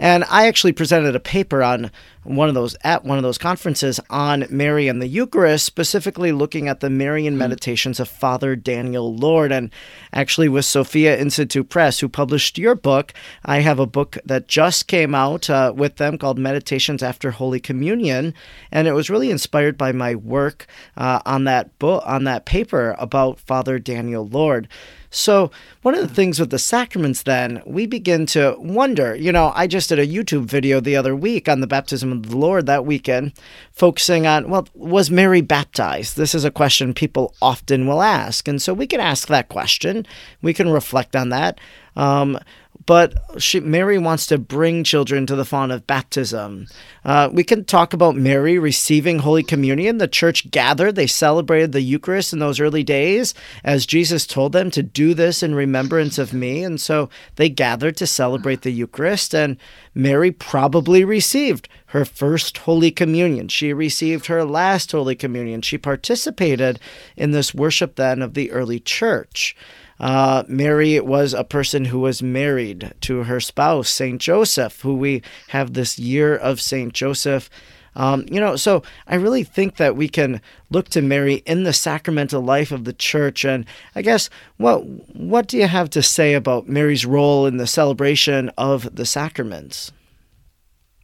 and 0.01 0.23
I 0.31 0.47
actually 0.47 0.71
presented 0.71 1.15
a 1.15 1.19
paper 1.19 1.61
on 1.61 1.91
one 2.23 2.49
of 2.49 2.55
those 2.55 2.75
at 2.83 3.05
one 3.05 3.19
of 3.19 3.23
those 3.23 3.37
conferences 3.37 3.99
on 4.09 4.47
Mary 4.49 4.87
and 4.87 4.99
the 4.99 5.07
Eucharist, 5.07 5.63
specifically 5.63 6.31
looking 6.31 6.67
at 6.67 6.79
the 6.79 6.89
Marian 6.89 7.35
hmm. 7.35 7.39
meditations 7.39 7.99
of 7.99 8.09
Father 8.09 8.55
Daniel 8.55 9.15
Lord. 9.15 9.51
And 9.51 9.69
actually, 10.11 10.49
with 10.49 10.65
Sophia 10.65 11.15
Institute 11.15 11.69
Press, 11.69 11.99
who 11.99 12.09
published 12.09 12.57
your 12.57 12.73
book, 12.73 13.13
I 13.45 13.59
have 13.59 13.77
a 13.77 13.85
book 13.85 14.17
that 14.25 14.47
just 14.47 14.87
came 14.87 15.13
out 15.13 15.51
uh, 15.51 15.71
with 15.75 15.97
them 15.97 16.17
called 16.17 16.39
Meditations 16.39 17.03
After 17.03 17.29
Holy 17.29 17.59
Communion, 17.59 18.33
and 18.71 18.87
it 18.87 18.93
was 18.93 19.11
really 19.11 19.29
inspired 19.29 19.77
by 19.77 19.91
my 19.91 20.15
work 20.15 20.65
uh, 20.97 21.21
on 21.27 21.43
that 21.43 21.77
book 21.77 22.01
on 22.07 22.23
that 22.23 22.45
paper 22.45 22.95
about 22.97 23.39
Father 23.39 23.77
Daniel 23.77 24.27
Lord. 24.27 24.67
So, 25.13 25.51
one 25.81 25.93
of 25.93 26.07
the 26.07 26.13
things 26.13 26.39
with 26.39 26.51
the 26.51 26.57
sacraments, 26.57 27.23
then, 27.23 27.61
we 27.65 27.85
begin 27.85 28.25
to 28.27 28.55
wonder. 28.57 29.13
You 29.13 29.33
know, 29.33 29.51
I 29.53 29.67
just 29.67 29.89
did 29.89 29.99
a 29.99 30.07
YouTube 30.07 30.45
video 30.45 30.79
the 30.79 30.95
other 30.95 31.17
week 31.17 31.49
on 31.49 31.59
the 31.59 31.67
baptism 31.67 32.13
of 32.13 32.29
the 32.29 32.37
Lord 32.37 32.65
that 32.67 32.85
weekend, 32.85 33.33
focusing 33.73 34.25
on, 34.25 34.49
well, 34.49 34.69
was 34.73 35.11
Mary 35.11 35.41
baptized? 35.41 36.15
This 36.15 36.33
is 36.33 36.45
a 36.45 36.51
question 36.51 36.93
people 36.93 37.35
often 37.41 37.87
will 37.87 38.01
ask. 38.01 38.47
And 38.47 38.61
so 38.61 38.73
we 38.73 38.87
can 38.87 39.01
ask 39.01 39.27
that 39.27 39.49
question, 39.49 40.07
we 40.41 40.53
can 40.53 40.69
reflect 40.69 41.13
on 41.13 41.27
that. 41.27 41.59
Um, 41.97 42.39
but 42.85 43.13
she, 43.37 43.59
Mary 43.59 43.97
wants 43.97 44.25
to 44.27 44.37
bring 44.37 44.83
children 44.83 45.25
to 45.25 45.35
the 45.35 45.45
font 45.45 45.71
of 45.71 45.87
baptism. 45.87 46.67
Uh, 47.03 47.29
we 47.31 47.43
can 47.43 47.65
talk 47.65 47.93
about 47.93 48.15
Mary 48.15 48.57
receiving 48.57 49.19
Holy 49.19 49.43
Communion. 49.43 49.97
The 49.97 50.07
church 50.07 50.49
gathered, 50.51 50.95
they 50.95 51.07
celebrated 51.07 51.71
the 51.71 51.81
Eucharist 51.81 52.33
in 52.33 52.39
those 52.39 52.59
early 52.59 52.83
days 52.83 53.33
as 53.63 53.85
Jesus 53.85 54.25
told 54.25 54.53
them 54.53 54.71
to 54.71 54.83
do 54.83 55.13
this 55.13 55.43
in 55.43 55.55
remembrance 55.55 56.17
of 56.17 56.33
me. 56.33 56.63
And 56.63 56.79
so 56.79 57.09
they 57.35 57.49
gathered 57.49 57.97
to 57.97 58.07
celebrate 58.07 58.61
the 58.61 58.71
Eucharist, 58.71 59.35
and 59.35 59.57
Mary 59.93 60.31
probably 60.31 61.03
received 61.03 61.67
her 61.87 62.05
first 62.05 62.59
Holy 62.59 62.89
Communion. 62.89 63.49
She 63.49 63.73
received 63.73 64.27
her 64.27 64.45
last 64.45 64.91
Holy 64.91 65.15
Communion. 65.15 65.61
She 65.61 65.77
participated 65.77 66.79
in 67.17 67.31
this 67.31 67.53
worship 67.53 67.95
then 67.95 68.21
of 68.21 68.33
the 68.33 68.51
early 68.51 68.79
church. 68.79 69.55
Uh, 70.01 70.43
Mary 70.47 70.99
was 70.99 71.33
a 71.33 71.43
person 71.43 71.85
who 71.85 71.99
was 71.99 72.23
married 72.23 72.91
to 73.01 73.23
her 73.23 73.39
spouse, 73.39 73.87
Saint 73.87 74.19
Joseph, 74.19 74.81
who 74.81 74.95
we 74.95 75.21
have 75.49 75.73
this 75.73 75.99
year 75.99 76.35
of 76.35 76.59
Saint 76.59 76.91
Joseph. 76.91 77.51
Um, 77.95 78.25
you 78.27 78.39
know, 78.39 78.55
so 78.55 78.81
I 79.07 79.15
really 79.15 79.43
think 79.43 79.75
that 79.75 79.95
we 79.95 80.09
can 80.09 80.41
look 80.71 80.89
to 80.89 81.03
Mary 81.03 81.43
in 81.45 81.65
the 81.65 81.73
sacramental 81.73 82.41
life 82.41 82.71
of 82.71 82.83
the 82.83 82.93
church. 82.93 83.45
And 83.45 83.65
I 83.93 84.01
guess 84.01 84.27
what 84.57 84.79
what 84.85 85.47
do 85.47 85.57
you 85.57 85.67
have 85.67 85.91
to 85.91 86.01
say 86.01 86.33
about 86.33 86.67
Mary's 86.67 87.05
role 87.05 87.45
in 87.45 87.57
the 87.57 87.67
celebration 87.67 88.49
of 88.57 88.95
the 88.95 89.05
sacraments? 89.05 89.91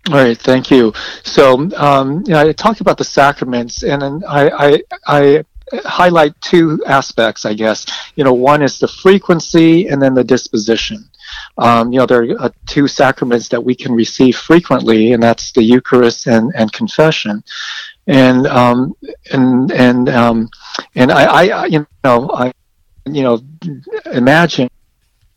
All 0.10 0.16
right, 0.16 0.38
thank 0.38 0.72
you. 0.72 0.94
So, 1.24 1.70
um, 1.76 2.24
you 2.26 2.34
know, 2.34 2.48
I 2.48 2.52
talked 2.54 2.80
about 2.80 2.98
the 2.98 3.04
sacraments, 3.04 3.84
and 3.84 4.24
I, 4.26 4.50
I, 4.50 4.82
I 5.06 5.44
highlight 5.84 6.40
two 6.42 6.82
aspects, 6.86 7.46
I 7.46 7.54
guess. 7.54 7.86
You 8.16 8.24
know, 8.24 8.34
one 8.34 8.62
is 8.62 8.80
the 8.80 8.88
frequency 8.88 9.88
and 9.88 10.02
then 10.02 10.14
the 10.14 10.24
disposition. 10.24 11.10
Um, 11.58 11.92
you 11.92 12.00
know, 12.00 12.06
there 12.06 12.24
are 12.24 12.42
uh, 12.42 12.50
two 12.66 12.88
sacraments 12.88 13.50
that 13.50 13.64
we 13.64 13.76
can 13.76 13.92
receive 13.92 14.38
frequently, 14.38 15.14
and 15.14 15.22
that's 15.22 15.52
the 15.52 15.64
Eucharist 15.64 16.28
and, 16.28 16.52
and 16.56 16.72
confession. 16.72 17.44
And 18.08 18.48
um, 18.48 18.96
and 19.32 19.72
and 19.72 20.08
um, 20.10 20.50
and 20.96 21.12
I, 21.12 21.26
I, 21.26 21.66
you 21.66 21.86
know, 22.04 22.30
I, 22.34 22.54
you 23.06 23.24
know, 23.24 23.42
imagine 24.14 24.70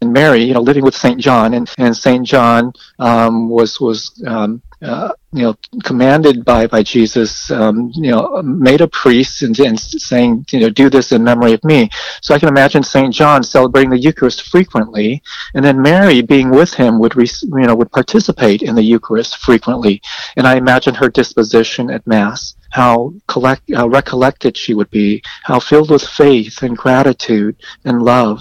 and 0.00 0.12
Mary, 0.12 0.42
you 0.42 0.54
know, 0.54 0.60
living 0.60 0.84
with 0.84 0.94
Saint 0.94 1.20
John, 1.20 1.54
and 1.54 1.70
and 1.78 1.96
Saint 1.96 2.26
John 2.26 2.72
um, 2.98 3.48
was 3.48 3.80
was 3.80 4.22
um, 4.26 4.62
uh, 4.82 5.12
you 5.32 5.42
know, 5.42 5.56
commanded 5.84 6.44
by 6.44 6.66
by 6.66 6.82
Jesus, 6.82 7.50
um, 7.50 7.90
you 7.94 8.10
know, 8.10 8.42
made 8.42 8.80
a 8.80 8.88
priest 8.88 9.42
and, 9.42 9.58
and, 9.60 9.78
saying, 9.78 10.46
you 10.50 10.60
know, 10.60 10.70
do 10.70 10.88
this 10.88 11.12
in 11.12 11.22
memory 11.22 11.52
of 11.52 11.62
me. 11.64 11.88
So 12.22 12.34
I 12.34 12.38
can 12.38 12.48
imagine 12.48 12.82
Saint 12.82 13.14
John 13.14 13.42
celebrating 13.42 13.90
the 13.90 13.98
Eucharist 13.98 14.42
frequently, 14.48 15.22
and 15.54 15.64
then 15.64 15.82
Mary 15.82 16.22
being 16.22 16.50
with 16.50 16.74
him 16.74 16.98
would, 16.98 17.14
re- 17.14 17.28
you 17.42 17.66
know, 17.66 17.74
would 17.74 17.92
participate 17.92 18.62
in 18.62 18.74
the 18.74 18.82
Eucharist 18.82 19.38
frequently. 19.38 20.00
And 20.36 20.46
I 20.46 20.56
imagine 20.56 20.94
her 20.94 21.08
disposition 21.08 21.90
at 21.90 22.06
Mass 22.06 22.54
how 22.70 23.12
collect, 23.26 23.62
how 23.74 23.88
recollected 23.88 24.56
she 24.56 24.74
would 24.74 24.90
be, 24.90 25.22
how 25.42 25.60
filled 25.60 25.90
with 25.90 26.02
faith 26.02 26.62
and 26.62 26.76
gratitude 26.76 27.56
and 27.84 28.02
love, 28.02 28.40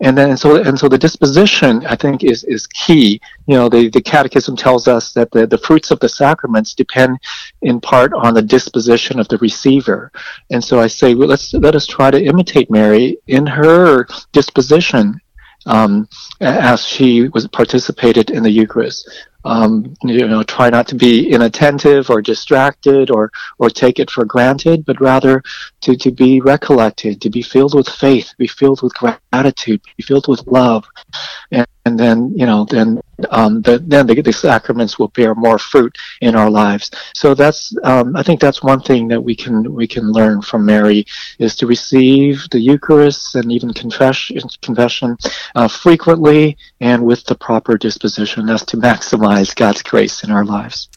and 0.00 0.16
then 0.16 0.30
and 0.30 0.38
so 0.38 0.56
and 0.62 0.78
so 0.78 0.88
the 0.88 0.98
disposition 0.98 1.84
I 1.86 1.96
think 1.96 2.22
is 2.22 2.44
is 2.44 2.66
key. 2.66 3.20
You 3.50 3.56
know, 3.56 3.68
the 3.68 3.88
the 3.88 4.00
Catechism 4.00 4.54
tells 4.54 4.86
us 4.86 5.12
that 5.14 5.32
the 5.32 5.44
the 5.44 5.58
fruits 5.58 5.90
of 5.90 5.98
the 5.98 6.08
sacraments 6.08 6.72
depend 6.72 7.18
in 7.62 7.80
part 7.80 8.12
on 8.14 8.32
the 8.32 8.42
disposition 8.42 9.18
of 9.18 9.26
the 9.26 9.38
receiver, 9.38 10.12
and 10.52 10.62
so 10.62 10.78
I 10.78 10.86
say 10.86 11.16
well, 11.16 11.26
let's 11.26 11.52
let 11.54 11.74
us 11.74 11.84
try 11.84 12.12
to 12.12 12.24
imitate 12.32 12.70
Mary 12.70 13.18
in 13.26 13.44
her 13.48 14.06
disposition 14.30 15.20
um, 15.66 16.08
as 16.40 16.86
she 16.86 17.26
was 17.30 17.48
participated 17.48 18.30
in 18.30 18.44
the 18.44 18.50
Eucharist 18.50 19.10
um, 19.44 19.94
you 20.02 20.26
know, 20.26 20.42
try 20.42 20.68
not 20.68 20.86
to 20.88 20.94
be 20.94 21.30
inattentive 21.30 22.10
or 22.10 22.20
distracted 22.20 23.10
or, 23.10 23.30
or 23.58 23.70
take 23.70 23.98
it 23.98 24.10
for 24.10 24.24
granted, 24.24 24.84
but 24.84 25.00
rather 25.00 25.42
to, 25.82 25.96
to 25.96 26.10
be 26.10 26.40
recollected, 26.40 27.20
to 27.22 27.30
be 27.30 27.42
filled 27.42 27.74
with 27.74 27.88
faith, 27.88 28.32
be 28.38 28.46
filled 28.46 28.82
with 28.82 28.92
gratitude, 28.94 29.80
be 29.96 30.02
filled 30.02 30.28
with 30.28 30.46
love. 30.46 30.84
And, 31.50 31.66
and 31.86 31.98
then, 31.98 32.32
you 32.36 32.44
know, 32.44 32.64
then, 32.64 33.00
um, 33.30 33.62
the, 33.62 33.78
then 33.78 34.06
the, 34.06 34.20
the, 34.20 34.32
sacraments 34.32 34.98
will 34.98 35.08
bear 35.08 35.34
more 35.34 35.58
fruit 35.58 35.96
in 36.20 36.34
our 36.34 36.50
lives. 36.50 36.90
So 37.14 37.34
that's, 37.34 37.74
um, 37.84 38.16
I 38.16 38.22
think 38.22 38.40
that's 38.40 38.62
one 38.62 38.80
thing 38.82 39.08
that 39.08 39.20
we 39.20 39.34
can, 39.34 39.72
we 39.72 39.86
can 39.86 40.12
learn 40.12 40.42
from 40.42 40.66
Mary 40.66 41.06
is 41.38 41.56
to 41.56 41.66
receive 41.66 42.46
the 42.50 42.60
Eucharist 42.60 43.34
and 43.34 43.50
even 43.50 43.72
confession, 43.72 44.38
confession, 44.60 45.16
uh, 45.54 45.68
frequently 45.68 46.56
and 46.80 47.02
with 47.02 47.24
the 47.24 47.34
proper 47.34 47.78
disposition 47.78 48.50
as 48.50 48.64
to 48.66 48.76
maximize 48.76 49.54
God's 49.54 49.82
grace 49.82 50.22
in 50.22 50.30
our 50.30 50.44
lives. 50.44 50.89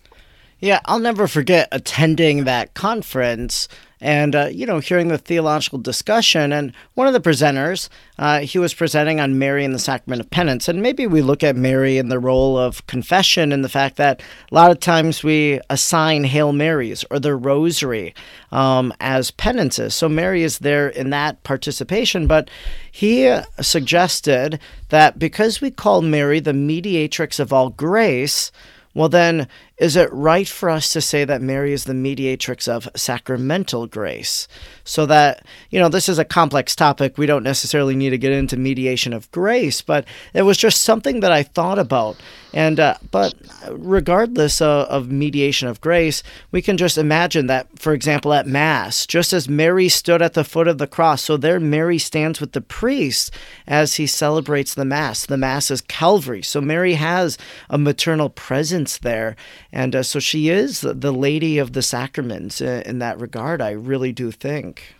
Yeah, 0.63 0.79
I'll 0.85 0.99
never 0.99 1.27
forget 1.27 1.67
attending 1.73 2.45
that 2.45 2.73
conference 2.73 3.67
and 3.99 4.33
uh, 4.33 4.45
you 4.45 4.65
know 4.65 4.79
hearing 4.79 5.09
the 5.09 5.17
theological 5.17 5.77
discussion. 5.77 6.53
And 6.53 6.71
one 6.93 7.05
of 7.05 7.11
the 7.11 7.19
presenters 7.19 7.89
uh, 8.17 8.39
he 8.39 8.59
was 8.59 8.73
presenting 8.73 9.19
on 9.19 9.37
mary 9.37 9.65
and 9.65 9.75
the 9.75 9.79
sacrament 9.79 10.21
of 10.21 10.29
penance. 10.29 10.69
And 10.69 10.81
maybe 10.81 11.05
we 11.05 11.21
look 11.21 11.43
at 11.43 11.57
mary 11.57 11.97
in 11.97 12.07
the 12.07 12.17
role 12.17 12.57
of 12.57 12.87
confession 12.87 13.51
and 13.51 13.61
the 13.61 13.67
fact 13.67 13.97
that 13.97 14.21
a 14.53 14.55
lot 14.55 14.71
of 14.71 14.79
times 14.79 15.21
we 15.21 15.59
assign 15.69 16.23
hail 16.23 16.53
marys 16.53 17.03
or 17.11 17.19
the 17.19 17.35
rosary 17.35 18.15
um, 18.53 18.93
as 19.01 19.31
penances. 19.31 19.93
So 19.93 20.07
mary 20.07 20.43
is 20.43 20.59
there 20.59 20.87
in 20.87 21.09
that 21.09 21.43
participation. 21.43 22.25
But 22.25 22.49
he 22.89 23.37
suggested 23.59 24.61
that 24.87 25.19
because 25.19 25.59
we 25.59 25.71
call 25.71 26.01
mary 26.01 26.39
the 26.39 26.53
mediatrix 26.53 27.37
of 27.37 27.51
all 27.51 27.69
grace 27.69 28.49
well, 28.93 29.09
then, 29.09 29.47
is 29.77 29.95
it 29.95 30.11
right 30.13 30.47
for 30.47 30.69
us 30.69 30.93
to 30.93 31.01
say 31.01 31.25
that 31.25 31.41
Mary 31.41 31.73
is 31.73 31.85
the 31.85 31.95
mediatrix 31.95 32.67
of 32.67 32.87
sacramental 32.95 33.87
grace? 33.87 34.47
So 34.83 35.05
that, 35.07 35.45
you 35.71 35.79
know, 35.79 35.89
this 35.89 36.07
is 36.07 36.19
a 36.19 36.25
complex 36.25 36.75
topic. 36.75 37.17
We 37.17 37.25
don't 37.25 37.43
necessarily 37.43 37.95
need 37.95 38.11
to 38.11 38.17
get 38.17 38.31
into 38.31 38.55
mediation 38.55 39.13
of 39.13 39.31
grace, 39.31 39.81
but 39.81 40.05
it 40.33 40.43
was 40.43 40.57
just 40.57 40.83
something 40.83 41.21
that 41.21 41.31
I 41.31 41.41
thought 41.41 41.79
about. 41.79 42.17
And, 42.53 42.79
uh, 42.79 42.97
but 43.09 43.33
regardless 43.71 44.61
of, 44.61 44.87
of 44.87 45.11
mediation 45.11 45.67
of 45.67 45.81
grace, 45.81 46.21
we 46.51 46.61
can 46.61 46.77
just 46.77 46.99
imagine 46.99 47.47
that, 47.47 47.67
for 47.79 47.93
example, 47.93 48.31
at 48.31 48.45
Mass, 48.45 49.07
just 49.07 49.33
as 49.33 49.49
Mary 49.49 49.89
stood 49.89 50.21
at 50.21 50.35
the 50.35 50.43
foot 50.43 50.67
of 50.67 50.77
the 50.77 50.85
cross, 50.85 51.23
so 51.23 51.35
there 51.35 51.59
Mary 51.59 51.97
stands 51.97 52.39
with 52.39 52.51
the 52.51 52.61
priest 52.61 53.31
as 53.65 53.95
he 53.95 54.05
celebrates 54.05 54.75
the 54.75 54.85
Mass. 54.85 55.25
The 55.25 55.37
Mass 55.37 55.71
is 55.71 55.81
Calvary. 55.81 56.43
So 56.43 56.61
Mary 56.61 56.93
has 56.93 57.39
a 57.71 57.79
maternal 57.79 58.29
presence 58.29 58.99
there. 58.99 59.35
And 59.73 59.95
uh, 59.95 60.03
so 60.03 60.19
she 60.19 60.49
is 60.49 60.81
the 60.81 61.11
lady 61.11 61.57
of 61.57 61.73
the 61.73 61.81
sacraments 61.81 62.61
uh, 62.61 62.83
in 62.85 62.99
that 62.99 63.19
regard, 63.19 63.61
I 63.61 63.71
really 63.71 64.13
do 64.13 64.31
think. 64.31 64.95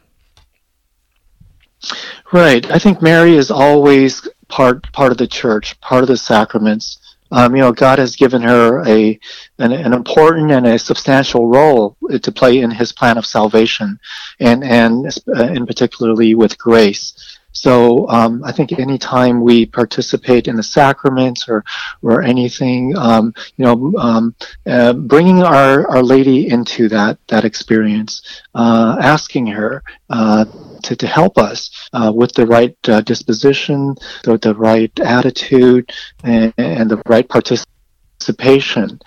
Right. 2.32 2.70
I 2.72 2.80
think 2.80 3.02
Mary 3.02 3.36
is 3.36 3.52
always 3.52 4.28
part 4.48 4.92
part 4.92 5.12
of 5.12 5.18
the 5.18 5.28
church, 5.28 5.80
part 5.80 6.02
of 6.02 6.08
the 6.08 6.18
sacraments 6.18 6.98
um, 7.34 7.56
you 7.56 7.62
know, 7.62 7.72
God 7.72 7.98
has 7.98 8.16
given 8.16 8.44
her 8.44 8.88
a 8.88 9.20
an, 9.58 9.72
an, 9.72 9.92
important 9.92 10.52
and 10.52 10.68
a 10.68 10.78
substantial 10.78 11.48
role 11.48 11.98
to 12.22 12.32
play 12.32 12.60
in 12.60 12.70
His 12.70 12.92
plan 12.92 13.18
of 13.18 13.26
salvation, 13.26 14.00
and 14.40 14.64
and 14.64 15.08
uh, 15.36 15.46
in 15.46 15.66
particularly 15.66 16.36
with 16.36 16.60
grace. 16.60 17.40
So 17.54 18.10
um, 18.10 18.44
I 18.44 18.52
think 18.52 18.74
anytime 18.74 19.42
we 19.42 19.66
participate 19.66 20.48
in 20.48 20.56
the 20.56 20.64
sacraments 20.64 21.48
or 21.48 21.64
or 22.02 22.22
anything, 22.22 22.98
um, 22.98 23.34
you 23.58 23.66
know, 23.66 23.94
um, 23.98 24.36
uh, 24.66 24.94
bringing 24.94 25.42
our, 25.44 25.88
our 25.88 26.04
Lady 26.04 26.50
into 26.50 26.90
that 26.90 27.18
that 27.28 27.46
experience, 27.46 28.22
uh, 28.56 28.98
asking 29.00 29.48
her 29.48 29.84
uh, 30.10 30.46
to, 30.82 30.96
to 30.96 31.08
help 31.08 31.38
us 31.38 31.70
uh, 31.94 32.12
with 32.14 32.34
the 32.34 32.46
right 32.46 32.76
uh, 32.90 33.02
disposition, 33.02 33.96
the, 34.24 34.38
the 34.40 34.56
right 34.56 34.92
attitude, 35.00 35.92
and, 36.24 36.54
and 36.58 36.90
the 36.90 37.02
right 37.08 37.30
participation. 37.30 39.00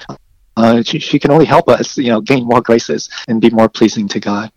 Uh, 0.57 0.83
she, 0.83 0.99
she 0.99 1.19
can 1.19 1.31
only 1.31 1.45
help 1.45 1.69
us, 1.69 1.99
you 1.99 2.09
know, 2.09 2.21
gain 2.21 2.45
more 2.45 2.63
graces 2.63 3.11
and 3.29 3.41
be 3.41 3.51
more 3.51 3.69
pleasing 3.69 4.09
to 4.09 4.19
God. 4.19 4.51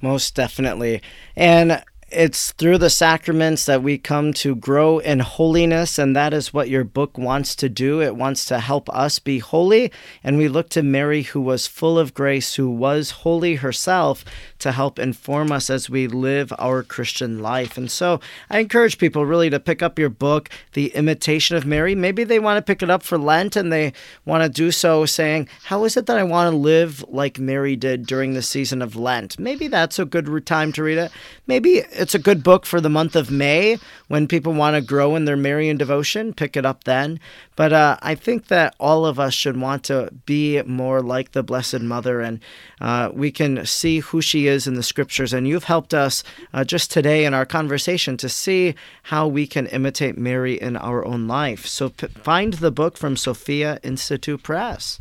Most 0.00 0.34
definitely. 0.34 1.00
And 1.36 1.82
it's 2.12 2.52
through 2.52 2.78
the 2.78 2.90
sacraments 2.90 3.66
that 3.66 3.82
we 3.82 3.98
come 3.98 4.32
to 4.34 4.54
grow 4.54 4.98
in 4.98 5.20
holiness, 5.20 5.98
and 5.98 6.14
that 6.14 6.34
is 6.34 6.52
what 6.52 6.68
your 6.68 6.84
book 6.84 7.16
wants 7.16 7.56
to 7.56 7.68
do. 7.68 8.00
It 8.02 8.16
wants 8.16 8.44
to 8.46 8.60
help 8.60 8.88
us 8.90 9.18
be 9.18 9.38
holy, 9.38 9.90
and 10.22 10.36
we 10.36 10.48
look 10.48 10.68
to 10.70 10.82
Mary, 10.82 11.22
who 11.22 11.40
was 11.40 11.66
full 11.66 11.98
of 11.98 12.14
grace, 12.14 12.54
who 12.54 12.70
was 12.70 13.10
holy 13.10 13.56
herself, 13.56 14.24
to 14.58 14.72
help 14.72 14.98
inform 14.98 15.50
us 15.50 15.70
as 15.70 15.90
we 15.90 16.06
live 16.06 16.52
our 16.58 16.82
Christian 16.82 17.40
life. 17.40 17.76
And 17.76 17.90
so 17.90 18.20
I 18.50 18.58
encourage 18.58 18.98
people 18.98 19.26
really 19.26 19.50
to 19.50 19.58
pick 19.58 19.82
up 19.82 19.98
your 19.98 20.10
book, 20.10 20.48
The 20.74 20.88
Imitation 20.94 21.56
of 21.56 21.66
Mary. 21.66 21.94
Maybe 21.94 22.24
they 22.24 22.38
want 22.38 22.58
to 22.58 22.62
pick 22.62 22.82
it 22.82 22.90
up 22.90 23.02
for 23.02 23.18
Lent 23.18 23.56
and 23.56 23.72
they 23.72 23.92
want 24.24 24.42
to 24.42 24.48
do 24.48 24.70
so 24.70 25.06
saying, 25.06 25.48
How 25.64 25.84
is 25.84 25.96
it 25.96 26.06
that 26.06 26.18
I 26.18 26.22
want 26.22 26.52
to 26.52 26.56
live 26.56 27.04
like 27.08 27.38
Mary 27.38 27.76
did 27.76 28.06
during 28.06 28.34
the 28.34 28.42
season 28.42 28.82
of 28.82 28.96
Lent? 28.96 29.38
Maybe 29.38 29.66
that's 29.68 29.98
a 29.98 30.04
good 30.04 30.46
time 30.46 30.72
to 30.72 30.82
read 30.82 30.98
it. 30.98 31.10
Maybe 31.46 31.82
it's 32.02 32.14
a 32.14 32.18
good 32.18 32.42
book 32.42 32.66
for 32.66 32.80
the 32.80 32.90
month 32.90 33.14
of 33.14 33.30
May 33.30 33.78
when 34.08 34.26
people 34.26 34.52
want 34.52 34.74
to 34.74 34.82
grow 34.82 35.14
in 35.14 35.24
their 35.24 35.36
Marian 35.36 35.76
devotion. 35.76 36.34
Pick 36.34 36.56
it 36.56 36.66
up 36.66 36.84
then. 36.84 37.20
But 37.54 37.72
uh, 37.72 37.96
I 38.02 38.16
think 38.16 38.48
that 38.48 38.74
all 38.80 39.06
of 39.06 39.20
us 39.20 39.32
should 39.32 39.58
want 39.58 39.84
to 39.84 40.10
be 40.26 40.60
more 40.62 41.00
like 41.00 41.30
the 41.30 41.44
Blessed 41.44 41.80
Mother, 41.80 42.20
and 42.20 42.40
uh, 42.80 43.10
we 43.12 43.30
can 43.30 43.64
see 43.64 44.00
who 44.00 44.20
she 44.20 44.48
is 44.48 44.66
in 44.66 44.74
the 44.74 44.82
scriptures. 44.82 45.32
And 45.32 45.46
you've 45.46 45.64
helped 45.64 45.94
us 45.94 46.24
uh, 46.52 46.64
just 46.64 46.90
today 46.90 47.24
in 47.24 47.34
our 47.34 47.46
conversation 47.46 48.16
to 48.16 48.28
see 48.28 48.74
how 49.04 49.28
we 49.28 49.46
can 49.46 49.66
imitate 49.68 50.18
Mary 50.18 50.54
in 50.60 50.76
our 50.76 51.04
own 51.04 51.28
life. 51.28 51.66
So 51.66 51.90
p- 51.90 52.08
find 52.08 52.54
the 52.54 52.72
book 52.72 52.98
from 52.98 53.16
Sophia 53.16 53.78
Institute 53.84 54.42
Press. 54.42 54.98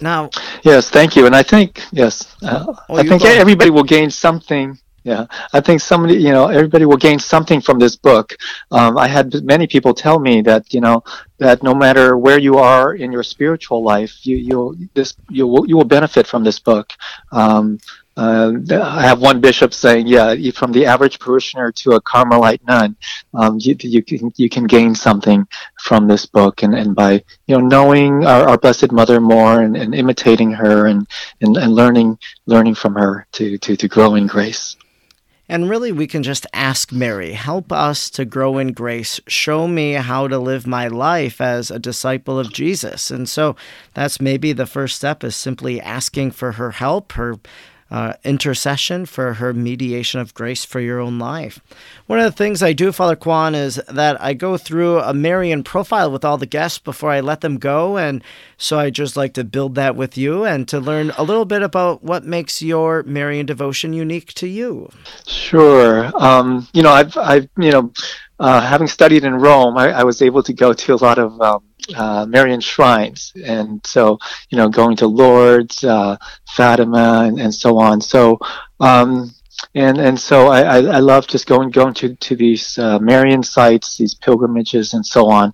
Now, 0.00 0.30
yes, 0.64 0.88
thank 0.90 1.14
you. 1.14 1.26
And 1.26 1.36
I 1.36 1.42
think 1.42 1.82
yes, 1.92 2.34
uh, 2.42 2.64
oh, 2.88 2.96
I 2.96 3.06
think 3.06 3.24
everybody 3.24 3.70
will 3.70 3.84
gain 3.84 4.10
something 4.10 4.78
yeah. 5.08 5.24
I 5.56 5.60
think 5.60 5.80
somebody 5.80 6.16
you 6.26 6.32
know 6.36 6.46
everybody 6.58 6.84
will 6.84 7.02
gain 7.08 7.18
something 7.18 7.60
from 7.66 7.78
this 7.78 7.96
book. 8.08 8.26
Um, 8.76 8.92
i 8.98 9.08
had 9.16 9.26
many 9.54 9.66
people 9.74 9.92
tell 9.94 10.18
me 10.28 10.34
that 10.50 10.62
you 10.74 10.82
know 10.86 10.96
that 11.44 11.62
no 11.62 11.74
matter 11.84 12.06
where 12.24 12.40
you 12.48 12.54
are 12.74 12.88
in 13.02 13.08
your 13.16 13.26
spiritual 13.34 13.80
life 13.94 14.12
you 14.28 14.36
you'll 14.48 14.70
this 14.98 15.10
you 15.38 15.46
will 15.46 15.64
you 15.68 15.76
will 15.78 15.90
benefit 15.98 16.26
from 16.26 16.42
this 16.44 16.58
book. 16.70 16.86
Um, 17.32 17.78
uh, 18.18 18.52
I 18.72 19.02
have 19.02 19.20
one 19.20 19.40
bishop 19.40 19.72
saying, 19.72 20.08
"Yeah, 20.08 20.34
from 20.50 20.72
the 20.72 20.84
average 20.84 21.20
parishioner 21.20 21.70
to 21.80 21.92
a 21.92 22.00
Carmelite 22.00 22.64
nun, 22.66 22.96
um, 23.32 23.58
you, 23.60 23.76
you, 23.78 24.02
can 24.02 24.32
you 24.36 24.48
can 24.48 24.64
gain 24.66 24.92
something 24.96 25.46
from 25.86 26.08
this 26.08 26.26
book, 26.26 26.64
and, 26.64 26.74
and 26.74 26.96
by 26.96 27.12
you 27.46 27.54
know 27.54 27.60
knowing 27.60 28.26
our, 28.26 28.48
our 28.48 28.58
Blessed 28.58 28.90
Mother 28.90 29.20
more 29.20 29.62
and, 29.62 29.76
and 29.76 29.94
imitating 29.94 30.50
her 30.50 30.88
and, 30.88 31.06
and, 31.42 31.56
and 31.56 31.72
learning 31.72 32.18
learning 32.46 32.74
from 32.74 32.94
her 32.96 33.24
to, 33.36 33.56
to, 33.58 33.76
to 33.76 33.86
grow 33.86 34.16
in 34.16 34.26
grace." 34.26 34.76
And 35.48 35.70
really, 35.70 35.92
we 35.92 36.06
can 36.06 36.22
just 36.22 36.46
ask 36.52 36.92
Mary, 36.92 37.32
help 37.32 37.72
us 37.72 38.10
to 38.10 38.26
grow 38.26 38.58
in 38.58 38.72
grace. 38.72 39.18
Show 39.26 39.66
me 39.66 39.92
how 39.92 40.28
to 40.28 40.38
live 40.38 40.66
my 40.66 40.88
life 40.88 41.40
as 41.40 41.70
a 41.70 41.78
disciple 41.78 42.38
of 42.38 42.52
Jesus. 42.52 43.10
And 43.10 43.26
so 43.26 43.56
that's 43.94 44.20
maybe 44.20 44.52
the 44.52 44.66
first 44.66 44.96
step 44.96 45.24
is 45.24 45.34
simply 45.34 45.80
asking 45.80 46.32
for 46.32 46.52
her 46.52 46.72
help, 46.72 47.12
her 47.12 47.36
uh, 47.90 48.14
intercession, 48.24 49.06
for 49.06 49.34
her 49.34 49.52
mediation 49.52 50.20
of 50.20 50.34
grace 50.34 50.64
for 50.64 50.80
your 50.80 51.00
own 51.00 51.18
life. 51.18 51.60
One 52.06 52.18
of 52.18 52.24
the 52.24 52.36
things 52.36 52.62
I 52.62 52.72
do, 52.72 52.92
Father 52.92 53.16
Quan, 53.16 53.54
is 53.54 53.80
that 53.88 54.20
I 54.22 54.34
go 54.34 54.56
through 54.56 55.00
a 55.00 55.14
Marian 55.14 55.62
profile 55.62 56.10
with 56.10 56.24
all 56.24 56.38
the 56.38 56.46
guests 56.46 56.78
before 56.78 57.10
I 57.10 57.20
let 57.20 57.40
them 57.40 57.58
go. 57.58 57.96
And 57.96 58.22
so 58.56 58.78
I 58.78 58.90
just 58.90 59.16
like 59.16 59.34
to 59.34 59.44
build 59.44 59.74
that 59.76 59.96
with 59.96 60.18
you 60.18 60.44
and 60.44 60.68
to 60.68 60.80
learn 60.80 61.12
a 61.16 61.22
little 61.22 61.44
bit 61.44 61.62
about 61.62 62.02
what 62.02 62.24
makes 62.24 62.60
your 62.60 63.02
Marian 63.04 63.46
devotion 63.46 63.92
unique 63.92 64.34
to 64.34 64.46
you. 64.46 64.90
Sure. 65.26 66.10
Um, 66.16 66.68
you 66.72 66.82
know, 66.82 66.92
I've, 66.92 67.16
I've, 67.16 67.48
you 67.56 67.70
know, 67.70 67.92
uh, 68.40 68.60
having 68.60 68.86
studied 68.86 69.24
in 69.24 69.34
Rome, 69.34 69.76
I, 69.76 69.90
I, 69.90 70.04
was 70.04 70.22
able 70.22 70.44
to 70.44 70.52
go 70.52 70.72
to 70.72 70.94
a 70.94 70.96
lot 70.96 71.18
of 71.18 71.40
um, 71.40 71.64
uh, 71.94 72.26
Marian 72.28 72.60
shrines, 72.60 73.32
and 73.44 73.84
so 73.86 74.18
you 74.50 74.58
know, 74.58 74.68
going 74.68 74.96
to 74.96 75.06
Lourdes, 75.06 75.84
uh, 75.84 76.16
Fatima, 76.48 77.24
and, 77.26 77.40
and, 77.40 77.54
so 77.54 77.78
on. 77.78 78.00
So, 78.00 78.38
um, 78.80 79.32
and 79.74 79.98
and 79.98 80.18
so 80.18 80.48
I, 80.48 80.60
I, 80.62 80.76
I, 80.76 80.98
love 80.98 81.26
just 81.26 81.46
going 81.46 81.70
going 81.70 81.94
to 81.94 82.14
to 82.14 82.36
these 82.36 82.78
uh, 82.78 82.98
Marian 82.98 83.42
sites, 83.42 83.96
these 83.96 84.14
pilgrimages, 84.14 84.94
and 84.94 85.04
so 85.04 85.28
on, 85.28 85.52